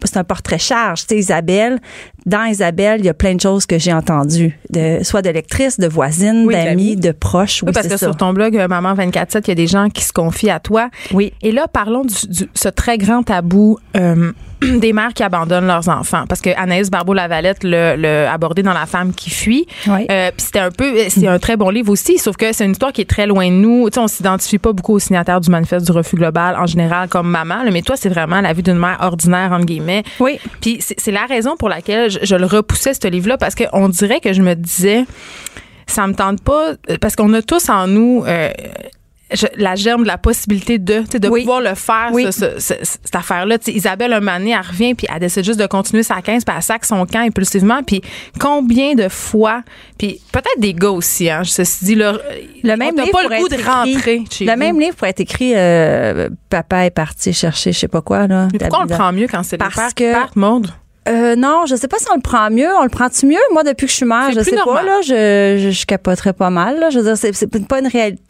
[0.05, 1.03] C'est un portrait charge.
[1.03, 1.79] Tu sais, Isabelle,
[2.27, 5.79] dans Isabelle, il y a plein de choses que j'ai entendues, de, soit de lectrices,
[5.79, 7.62] de voisines, Oui, d'amis, de proches.
[7.62, 8.07] Oui, Oui, parce que ça.
[8.07, 10.61] sur ton blog euh, Maman 24/7, il y a des gens qui se confient à
[10.61, 10.89] toi.
[11.12, 11.33] Oui.
[11.43, 14.04] Et là, parlons du, du- ce très grand tabou euh,
[14.79, 16.25] des mères qui abandonnent leurs enfants.
[16.29, 19.67] Parce que Anaïs Barbeau-Lavalette l'a abordé dans La femme qui fuit.
[19.87, 20.07] Oui.
[20.11, 22.73] Euh, Puis c'était un peu, c'est un très bon livre aussi, sauf que c'est une
[22.73, 23.89] histoire qui est très loin de nous.
[23.91, 27.09] Tu sais, on s'identifie pas beaucoup aux signataires du manifeste du refus global en général
[27.09, 30.03] comme maman, là, mais toi, c'est vraiment la vie d'une mère ordinaire entre guillemets.
[30.21, 30.39] Oui.
[30.61, 34.21] Puis c'est la raison pour laquelle je, je le repoussais ce livre-là parce qu'on dirait
[34.21, 35.05] que je me disais
[35.87, 38.51] ça me tente pas euh, parce qu'on a tous en nous euh,
[39.35, 41.41] je- la germe de la possibilité de tu sais, de Oui.
[41.41, 42.24] pouvoir le faire Oui.
[42.26, 43.59] ce- ce- ce- cette affaire-là.
[43.66, 46.55] Isabelle un moment donné, elle revient puis elle décide juste de continuer sa 15 puis
[46.57, 48.01] elle sac son camp impulsivement puis
[48.41, 49.62] combien de fois
[49.99, 52.16] puis peut-être des gars aussi hein, ceci dit là
[52.62, 54.59] Le même livre pas le goût être de écrit- rentrer chez Le vous.
[54.59, 58.49] même livre pourrait être écrit euh, Papa est parti chercher je sais pas quoi là.
[58.53, 60.68] mais pourquoi on le prend mieux quand c'est Parce pères qui Maude?
[61.09, 62.69] Euh, non, je sais pas si on le prend mieux.
[62.79, 63.37] On le prend-tu mieux?
[63.53, 64.77] Moi, depuis que je suis mère, je sais normal.
[64.77, 65.01] pas, là.
[65.03, 66.89] Je, je, je capoterais pas mal, là.
[66.91, 68.23] Je veux dire, c'est, pas une réalité.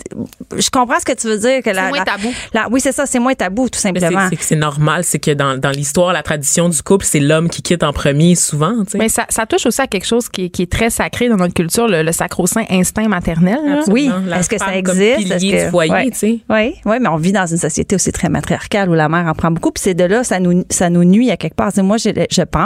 [0.57, 1.63] Je comprends ce que tu veux dire.
[1.63, 2.29] que la, moins la- tabou.
[2.53, 3.07] la- oui, c'est ça.
[3.07, 4.29] C'est moins tabou, tout simplement.
[4.41, 7.83] c'est normal, c'est que dans, dans l'histoire, la tradition du couple, c'est l'homme qui quitte
[7.85, 8.85] en premier souvent.
[8.85, 8.99] tu sais.
[8.99, 11.37] Mais ça, ça touche aussi à quelque chose qui est, qui est très sacré dans
[11.37, 13.59] notre culture, le, le sacro-saint instinct maternel.
[13.65, 13.83] là.
[13.89, 14.11] Oui.
[14.37, 15.17] Est-ce que ça comme existe?
[15.39, 16.11] Pilier que- du foyer, Ouais.
[16.11, 16.39] tu sais.
[16.51, 19.35] Oui, oui, mais on vit dans une société aussi très matriarcale où la mère en
[19.35, 19.71] prend beaucoup.
[19.71, 21.71] Puis c'est de là, ça nous, ça nous nuit à quelque part.
[21.77, 22.64] Moi, je, je pense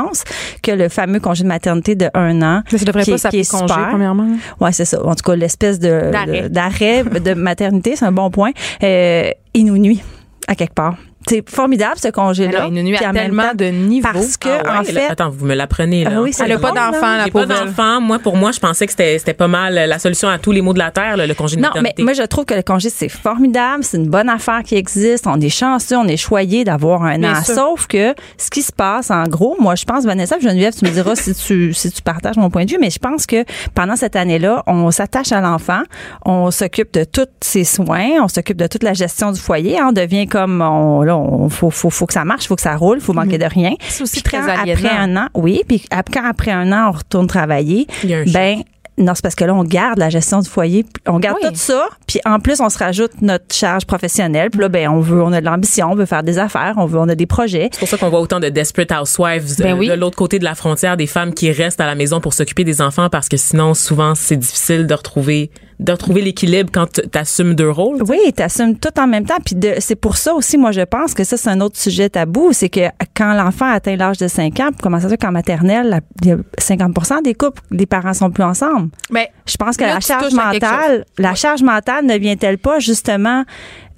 [0.62, 2.62] que le fameux congé de maternité de un an.
[2.72, 3.88] Mais ça devrait qui pas est- s'appeler congé, super.
[3.90, 4.28] premièrement.
[4.60, 5.04] Ouais, c'est ça.
[5.04, 6.42] En tout cas, l'espèce de D'arrêt.
[6.42, 8.50] de- d'arrêt de, maternité, c'est un bon point.
[8.82, 10.02] Euh, il nous nuit
[10.46, 10.96] à quelque part.
[11.28, 12.60] C'est formidable ce congé-là.
[12.60, 14.08] là, il nous nuit à tellement temps, de niveaux.
[14.12, 16.10] Parce que Ah ouais, en fait, attends, vous me l'apprenez là.
[16.16, 17.46] Ah oui, c'est Elle a pas d'enfant, la pas pauvre.
[17.60, 17.66] elle.
[17.68, 18.00] d'enfant.
[18.00, 20.62] Moi, pour moi, je pensais que c'était c'était pas mal la solution à tous les
[20.62, 22.62] maux de la terre, là, le congé de Non, mais moi, je trouve que le
[22.62, 23.84] congé, c'est formidable.
[23.84, 25.26] C'est une bonne affaire qui existe.
[25.26, 27.42] On est chanceux, on est choyé d'avoir un Bien an.
[27.44, 27.54] sûr.
[27.54, 30.90] Sauf que ce qui se passe, en gros, moi, je pense, Vanessa, Geneviève, tu me
[30.90, 33.96] diras si tu, si tu partages mon point de vue, mais je pense que pendant
[33.96, 35.82] cette année-là, on s'attache à l'enfant,
[36.24, 39.78] on s'occupe de tous ses soins, on s'occupe de toute la gestion du foyer.
[39.82, 42.76] on devient comme, on, là, on, faut, faut, faut que ça marche, faut que ça
[42.76, 43.74] roule, faut manquer de rien.
[43.88, 44.72] C'est aussi Puis très aliénant.
[44.72, 47.86] après un an, oui, puis quand après un an, on retourne travailler,
[48.32, 48.62] ben,
[49.00, 51.48] non, c'est parce que là, on garde la gestion du foyer, on garde Oui.
[51.50, 54.50] tout ça, puis en plus, on se rajoute notre charge professionnelle.
[54.50, 56.86] Puis là, ben, on veut, on a de l'ambition, on veut faire des affaires, on
[56.86, 57.68] veut, on a des projets.
[57.70, 59.86] C'est pour ça qu'on voit autant de desperate housewives Ben euh, oui.
[59.88, 62.64] de l'autre côté de la frontière, des femmes qui restent à la maison pour s'occuper
[62.64, 67.18] des enfants parce que sinon, souvent, c'est difficile de retrouver de retrouver l'équilibre quand tu
[67.18, 68.02] assumes deux rôles.
[68.08, 69.36] Oui, tu assumes tout en même temps.
[69.44, 72.08] Puis de- c'est pour ça aussi, moi, je pense que ça, c'est un autre sujet
[72.08, 72.48] tabou.
[72.52, 72.80] C'est que
[73.16, 76.28] quand l'enfant atteint l'âge de 5 ans, comment ça se fait qu'en maternelle, la- il
[76.28, 78.90] y a 50 des couples, les parents sont plus ensemble?
[79.10, 83.44] Mais Je pense que Là, la charge mentale, la charge mentale ne vient-elle pas justement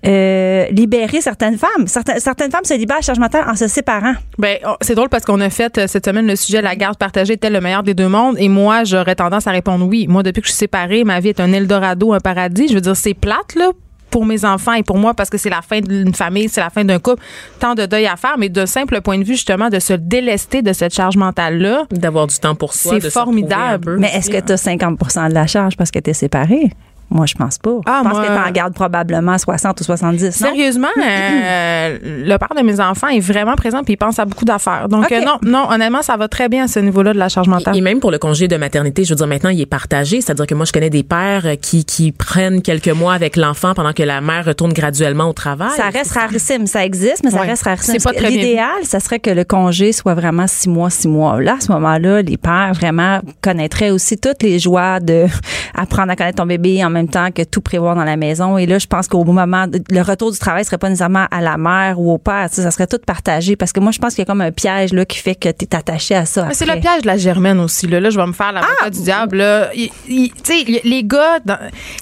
[0.07, 1.87] euh, libérer certaines femmes?
[1.87, 4.15] Certaines, certaines femmes se libèrent de la charge mentale en se séparant.
[4.39, 6.97] Ben, oh, c'est drôle parce qu'on a fait euh, cette semaine le sujet la garde
[6.97, 10.07] partagée était le meilleur des deux mondes et moi j'aurais tendance à répondre oui.
[10.09, 12.69] Moi depuis que je suis séparée, ma vie est un Eldorado, un paradis.
[12.69, 13.71] Je veux dire c'est plate là
[14.11, 16.71] pour mes enfants et pour moi parce que c'est la fin d'une famille, c'est la
[16.71, 17.23] fin d'un couple,
[17.59, 20.63] tant de deuil à faire, mais d'un simple point de vue justement de se délester
[20.63, 21.85] de cette charge mentale là.
[21.91, 22.99] D'avoir du temps pour soi.
[23.01, 23.99] C'est formidable.
[23.99, 24.99] Mais est-ce que tu as 50
[25.29, 26.71] de la charge parce que tu es séparée?
[27.11, 27.71] Moi, je pense pas.
[27.87, 30.41] Ah, je pense moi- que tu en gardes probablement 60 ou 70.
[30.41, 30.47] non?
[30.49, 34.45] Sérieusement, euh, le père de mes enfants est vraiment présent puis il pense à beaucoup
[34.45, 34.89] d'affaires.
[34.89, 37.49] Donc euh, non, non, honnêtement, ça va très bien à ce niveau-là de la charge
[37.49, 37.77] mentale.
[37.77, 40.21] Et même pour le congé de maternité, je veux dire, maintenant, il est partagé.
[40.21, 43.75] C'est-à-dire que moi, je connais des pères euh, qui, qui prennent quelques mois avec l'enfant
[43.75, 45.71] pendant que la mère retourne graduellement au travail.
[45.77, 47.47] Ça reste rarissime, ça existe, mais ça Ouais.
[47.47, 47.95] reste rarissime.
[47.99, 51.09] C'est pas très bien L'idéal, ça serait que le congé soit vraiment six mois, six
[51.09, 51.41] mois.
[51.41, 55.25] Là, à ce moment-là, les pères vraiment connaîtraient aussi toutes les joies de
[55.75, 58.59] apprendre à connaître ton bébé en même temps que tout prévoir dans la maison.
[58.59, 61.57] Et là, je pense qu'au moment, le retour du travail serait pas nécessairement à la
[61.57, 62.49] mère ou au père.
[62.51, 64.93] Ça serait tout partagé parce que moi, je pense qu'il y a comme un piège
[64.93, 66.49] là qui fait que tu es attaché à ça.
[66.53, 67.87] C'est le piège de la germaine aussi.
[67.87, 68.91] Là, là je vais me faire l'avocat Ah!
[68.91, 69.37] du diable.
[69.39, 69.71] Là.
[69.75, 71.59] Il- il- les- gars, dans-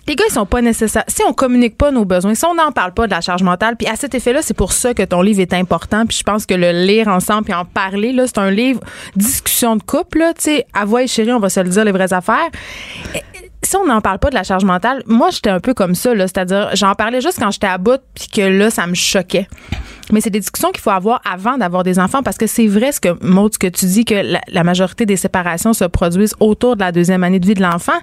[0.06, 1.04] les gars, ils sont pas nécessaires.
[1.08, 3.76] Si on communique pas nos besoins, si on n'en parle pas de la charge mentale,
[3.76, 6.04] puis à cet effet-là, c'est pour ça que ton livre est important.
[6.06, 8.80] Puis je pense que le lire ensemble puis en parler, là, c'est un livre
[9.16, 10.22] discussion de couple.
[10.36, 12.48] Tu sais, à voix et chérie, on va se le dire les vraies affaires.
[13.68, 16.14] Si on n'en parle pas de la charge mentale, moi, j'étais un peu comme ça,
[16.14, 16.26] là.
[16.26, 19.46] C'est-à-dire, j'en parlais juste quand j'étais à bout, puis que là, ça me choquait.
[20.12, 22.92] Mais c'est des discussions qu'il faut avoir avant d'avoir des enfants parce que c'est vrai
[22.92, 26.34] ce que Maud, ce que tu dis que la, la majorité des séparations se produisent
[26.40, 27.98] autour de la deuxième année de vie de l'enfant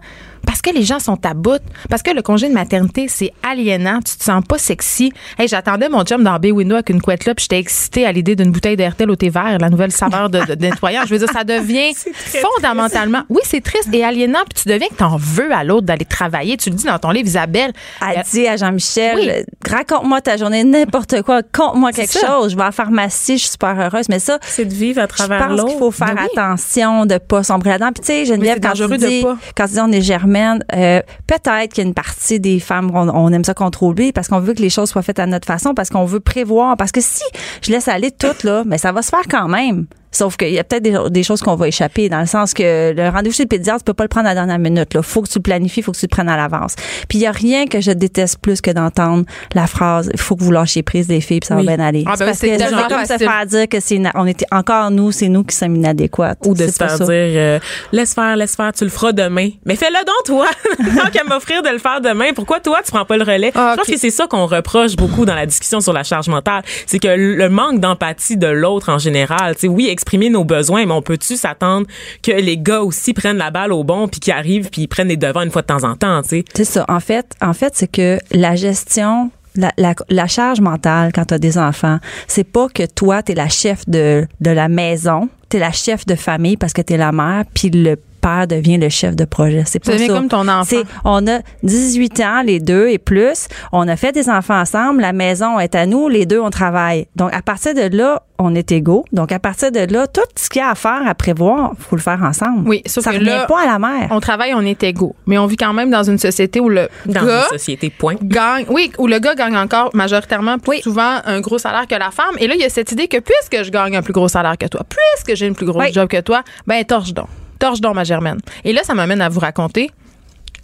[0.46, 4.00] parce que les gens sont à bout, parce que le congé de maternité c'est aliénant,
[4.02, 5.12] tu te sens pas sexy.
[5.40, 8.12] Hey, j'attendais mon chum dans Bay Window avec une couette là, puis j'étais excitée à
[8.12, 11.02] l'idée d'une bouteille d'Hertel au thé vert, la nouvelle saveur de, de- de nettoyant.
[11.08, 11.92] Je veux dire ça devient
[12.42, 13.24] fondamentalement.
[13.30, 16.58] Oui, c'est triste et aliénant, puis tu deviens que t'en veux à l'autre d'aller travailler.
[16.58, 17.72] Tu le dis dans ton livre Isabelle.
[18.02, 19.30] Elle dit à Jean-Michel, Oui.
[19.30, 22.28] euh, raconte-moi ta journée, n'importe quoi, conte-moi quelque ça.
[22.28, 22.52] chose.
[22.52, 24.06] Je vais à la pharmacie, je suis super heureuse.
[24.10, 25.66] Mais ça, C'est de vivre à je travers pense l'autre.
[25.70, 26.28] qu'il faut faire Ben oui.
[26.38, 27.92] attention de pas sombrer là-dedans.
[27.94, 29.38] Puis tu sais, Geneviève, quand tu dis, pas.
[29.56, 32.92] quand tu dis on est germaine, euh, peut-être qu'il y a une partie des femmes,
[32.94, 35.48] on, on aime ça contrôler parce qu'on veut que les choses soient faites à notre
[35.48, 36.78] façon, parce qu'on veut prévoir.
[36.78, 37.24] Parce que si
[37.62, 39.86] je laisse aller tout là, mais ça va se faire quand même.
[40.16, 42.94] Sauf qu'il y a peut-être des, des choses qu'on va échapper, dans le sens que
[42.96, 44.94] le rendez-vous chez le pédiatre, tu peux pas le prendre à la dernière minute.
[44.94, 45.02] Là.
[45.02, 46.76] Faut que tu le planifies, faut que tu le prennes à l'avance.
[47.10, 50.36] Puis il y a rien que je déteste plus que d'entendre la phrase «il faut
[50.38, 51.66] que vous lâchiez prise des filles, puis ça Oui.
[51.66, 52.58] va bien aller Ah, ben parce que c'est
[52.90, 56.38] comme se faire dire que c'est on était encore nous, c'est nous qui sommes inadéquates.
[56.46, 57.60] Ou de se faire dire euh,
[57.92, 59.50] laisse faire, laisse faire, tu le feras demain.
[59.66, 60.48] Mais fais-le donc toi.
[61.04, 63.52] Tant qu'à m'offrir de le faire demain, pourquoi toi tu prends pas le relais?
[63.56, 66.28] Ah, Je pense que c'est ça qu'on reproche beaucoup dans la discussion sur la charge
[66.30, 69.56] mentale, c'est que le manque d'empathie de l'autre en général.
[69.56, 71.88] Tu oui, exprimer nos besoins, mais on peut-tu s'attendre
[72.22, 75.08] que les gars aussi prennent la balle au bon puis qu'ils arrivent puis ils prennent
[75.08, 76.46] les devants une fois de temps en temps, tu sais?
[76.54, 76.86] C'est ça.
[76.88, 81.40] En fait, en fait, c'est que la gestion, la, la, charge mentale quand tu as
[81.40, 81.98] des enfants,
[82.28, 85.72] c'est pas que toi, tu es la chef de, de la maison, tu es la
[85.72, 89.16] chef de famille parce que tu es la mère, puis le père devient le chef
[89.16, 89.64] de projet.
[89.68, 90.08] C'est pas ça.
[90.08, 90.64] comme ton enfant.
[90.64, 93.48] C'est, on a 18 ans, les deux et plus.
[93.72, 95.02] On a fait des enfants ensemble.
[95.02, 96.10] La maison est à nous.
[96.10, 97.06] Les deux, on travaille.
[97.16, 99.06] Donc, à partir de là, on est égaux.
[99.12, 101.96] Donc, à partir de là, tout ce qu'il y a à faire, à prévoir, faut
[101.96, 102.68] le faire ensemble.
[102.68, 104.08] Oui, sauf ça que revient là, pas à la mère.
[104.10, 105.16] On travaille, on est égaux.
[105.28, 108.16] Mais on vit quand même dans une société où le dans gars une société point.
[108.24, 112.10] gagne, oui, où le gars gagne encore majoritairement plus souvent un gros salaire que la
[112.10, 112.36] femme.
[112.40, 114.58] Et là, il y a cette idée que puisque je gagne un plus gros salaire
[114.58, 115.94] que toi, puisque j'ai une plus grosse Oui.
[115.94, 117.28] job que toi, ben torche donc.
[117.60, 118.40] Torche donc, ma germaine.
[118.64, 119.92] Et là, ça m'amène à vous raconter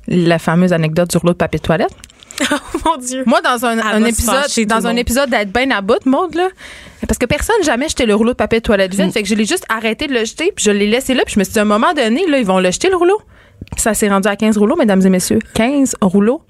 [0.08, 1.92] la fameuse anecdote sur l'autre papier de toilette.
[2.52, 3.24] Oh mon dieu.
[3.28, 6.48] Moi, dans un, épisode, dans un épisode d'être bien à bout, Maud, là,
[7.08, 9.04] parce que personne jamais jeté le rouleau de papier de toilette Mm.
[9.04, 11.22] vide, fait que je l'ai juste arrêté de le jeter, puis je l'ai laissé là,
[11.24, 12.96] puis je me suis dit, à un moment donné, là, ils vont le jeter le
[12.96, 13.22] rouleau.
[13.78, 15.40] Ça s'est rendu à 15 rouleaux, mesdames et messieurs.
[15.54, 16.42] 15 rouleaux.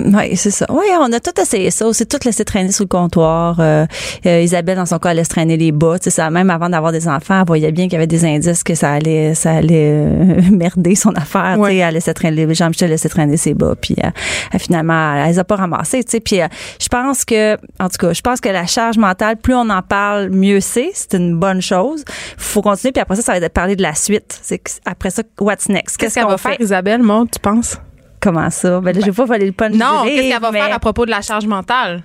[0.00, 0.66] Oui, c'est ça.
[0.70, 1.86] Oui, on a tout essayé ça.
[1.92, 3.60] C'est tout laissé traîner sous le comptoir.
[3.60, 3.86] Euh,
[4.26, 5.98] euh, Isabelle, dans son cas, elle laisse traîner les bas.
[6.00, 8.24] Tu sais, ça, même avant d'avoir des enfants, elle voyait bien qu'il y avait des
[8.24, 11.58] indices que ça allait, ça allait euh, merder son affaire.
[11.58, 11.70] Ouais.
[11.70, 13.74] Tu sais, elle laissait traîner, les Jean-Michel laissait traîner ses bas.
[13.80, 14.10] Puis euh,
[14.52, 16.02] elle, finalement, elle les a pas ramassés.
[16.02, 16.48] Tu sais, puis euh,
[16.80, 19.82] je pense que, en tout cas, je pense que la charge mentale, plus on en
[19.82, 20.90] parle, mieux c'est.
[20.94, 22.04] C'est une bonne chose.
[22.36, 22.90] Faut continuer.
[22.90, 24.40] Puis après ça, ça va être de parler de la suite.
[24.42, 25.96] C'est que après ça, what's next?
[25.98, 27.78] Qu'est-ce qu'on va faire, Isabelle, Maud, tu penses?
[28.24, 28.80] Comment ça?
[28.80, 30.78] Ben, là, je vais pas voler le punch Non, qu'est-ce qu'elle va mais- faire à
[30.78, 32.02] propos de la charge mentale?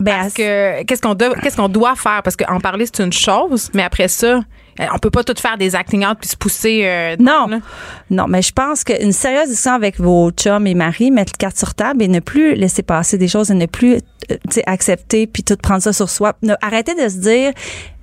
[0.00, 2.22] Ben, Parce que qu'est-ce qu'on doit, qu'est-ce qu'on doit faire?
[2.22, 4.26] Parce qu'en parler, c'est une chose, mais après ça,
[4.80, 6.80] euh, on peut pas tout faire des acting out puis se pousser.
[6.86, 7.46] euh, Non.
[7.48, 7.58] là.
[8.08, 11.74] Non, mais je pense qu'une sérieuse discussion avec vos chums et maris, mettre carte sur
[11.74, 13.96] table et ne plus laisser passer des choses et ne plus
[14.30, 14.36] euh,
[14.66, 16.32] accepter puis tout prendre ça sur soi.
[16.42, 17.52] Ne, arrêter de se dire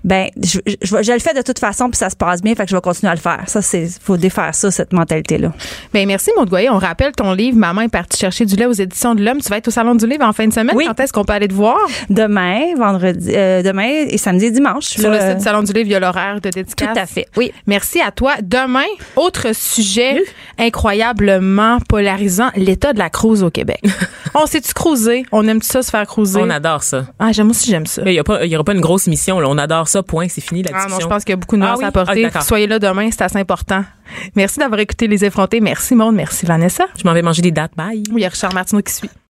[0.03, 2.55] ben je, je, je, je le fais de toute façon puis ça se passe bien
[2.55, 3.43] fait que je vais continuer à le faire.
[3.47, 5.51] Ça c'est faut défaire ça cette mentalité là.
[5.93, 6.69] Ben, merci, Maud Goyer.
[6.69, 9.41] On rappelle ton livre Maman est partie chercher du lait aux éditions de l'Homme.
[9.41, 10.75] Tu vas être au Salon du Livre en fin de semaine.
[10.75, 10.85] Oui.
[10.87, 11.77] Quand est-ce qu'on peut aller te voir?
[12.09, 14.85] Demain, vendredi euh, demain et samedi et dimanche.
[14.85, 16.89] Sur là, le site du Salon du Livre, il y a l'horaire de dédicace.
[16.93, 17.27] Tout à fait.
[17.35, 17.51] Oui.
[17.65, 18.35] Merci à toi.
[18.41, 18.85] Demain,
[19.15, 20.23] autre sujet
[20.57, 23.81] incroyablement polarisant, l'état de la cruise au Québec.
[24.35, 25.25] on sait-tu cruiser?
[25.31, 26.39] On aime ça se faire cruiser?
[26.41, 27.05] On adore ça.
[27.19, 28.01] Ah, j'aime aussi, j'aime ça.
[28.03, 29.86] Mais il y a pas il y aura pas une grosse émission là, on adore
[29.89, 30.97] ça point, c'est fini la Ah discussion.
[30.97, 31.83] non, je pense qu'il y a beaucoup de nuances Ah oui?
[31.85, 32.29] à apporter.
[32.33, 32.41] Ah.
[32.41, 33.83] Soyez là demain, c'est assez important.
[34.35, 35.59] Merci d'avoir écouté Les Effrontés.
[35.59, 36.13] Merci, Maud.
[36.15, 36.85] Merci, Vanessa.
[36.97, 37.71] Je m'en vais manger des dates.
[37.75, 38.03] Bye.
[38.09, 39.09] Oui, il y a Richard Martineau qui suit.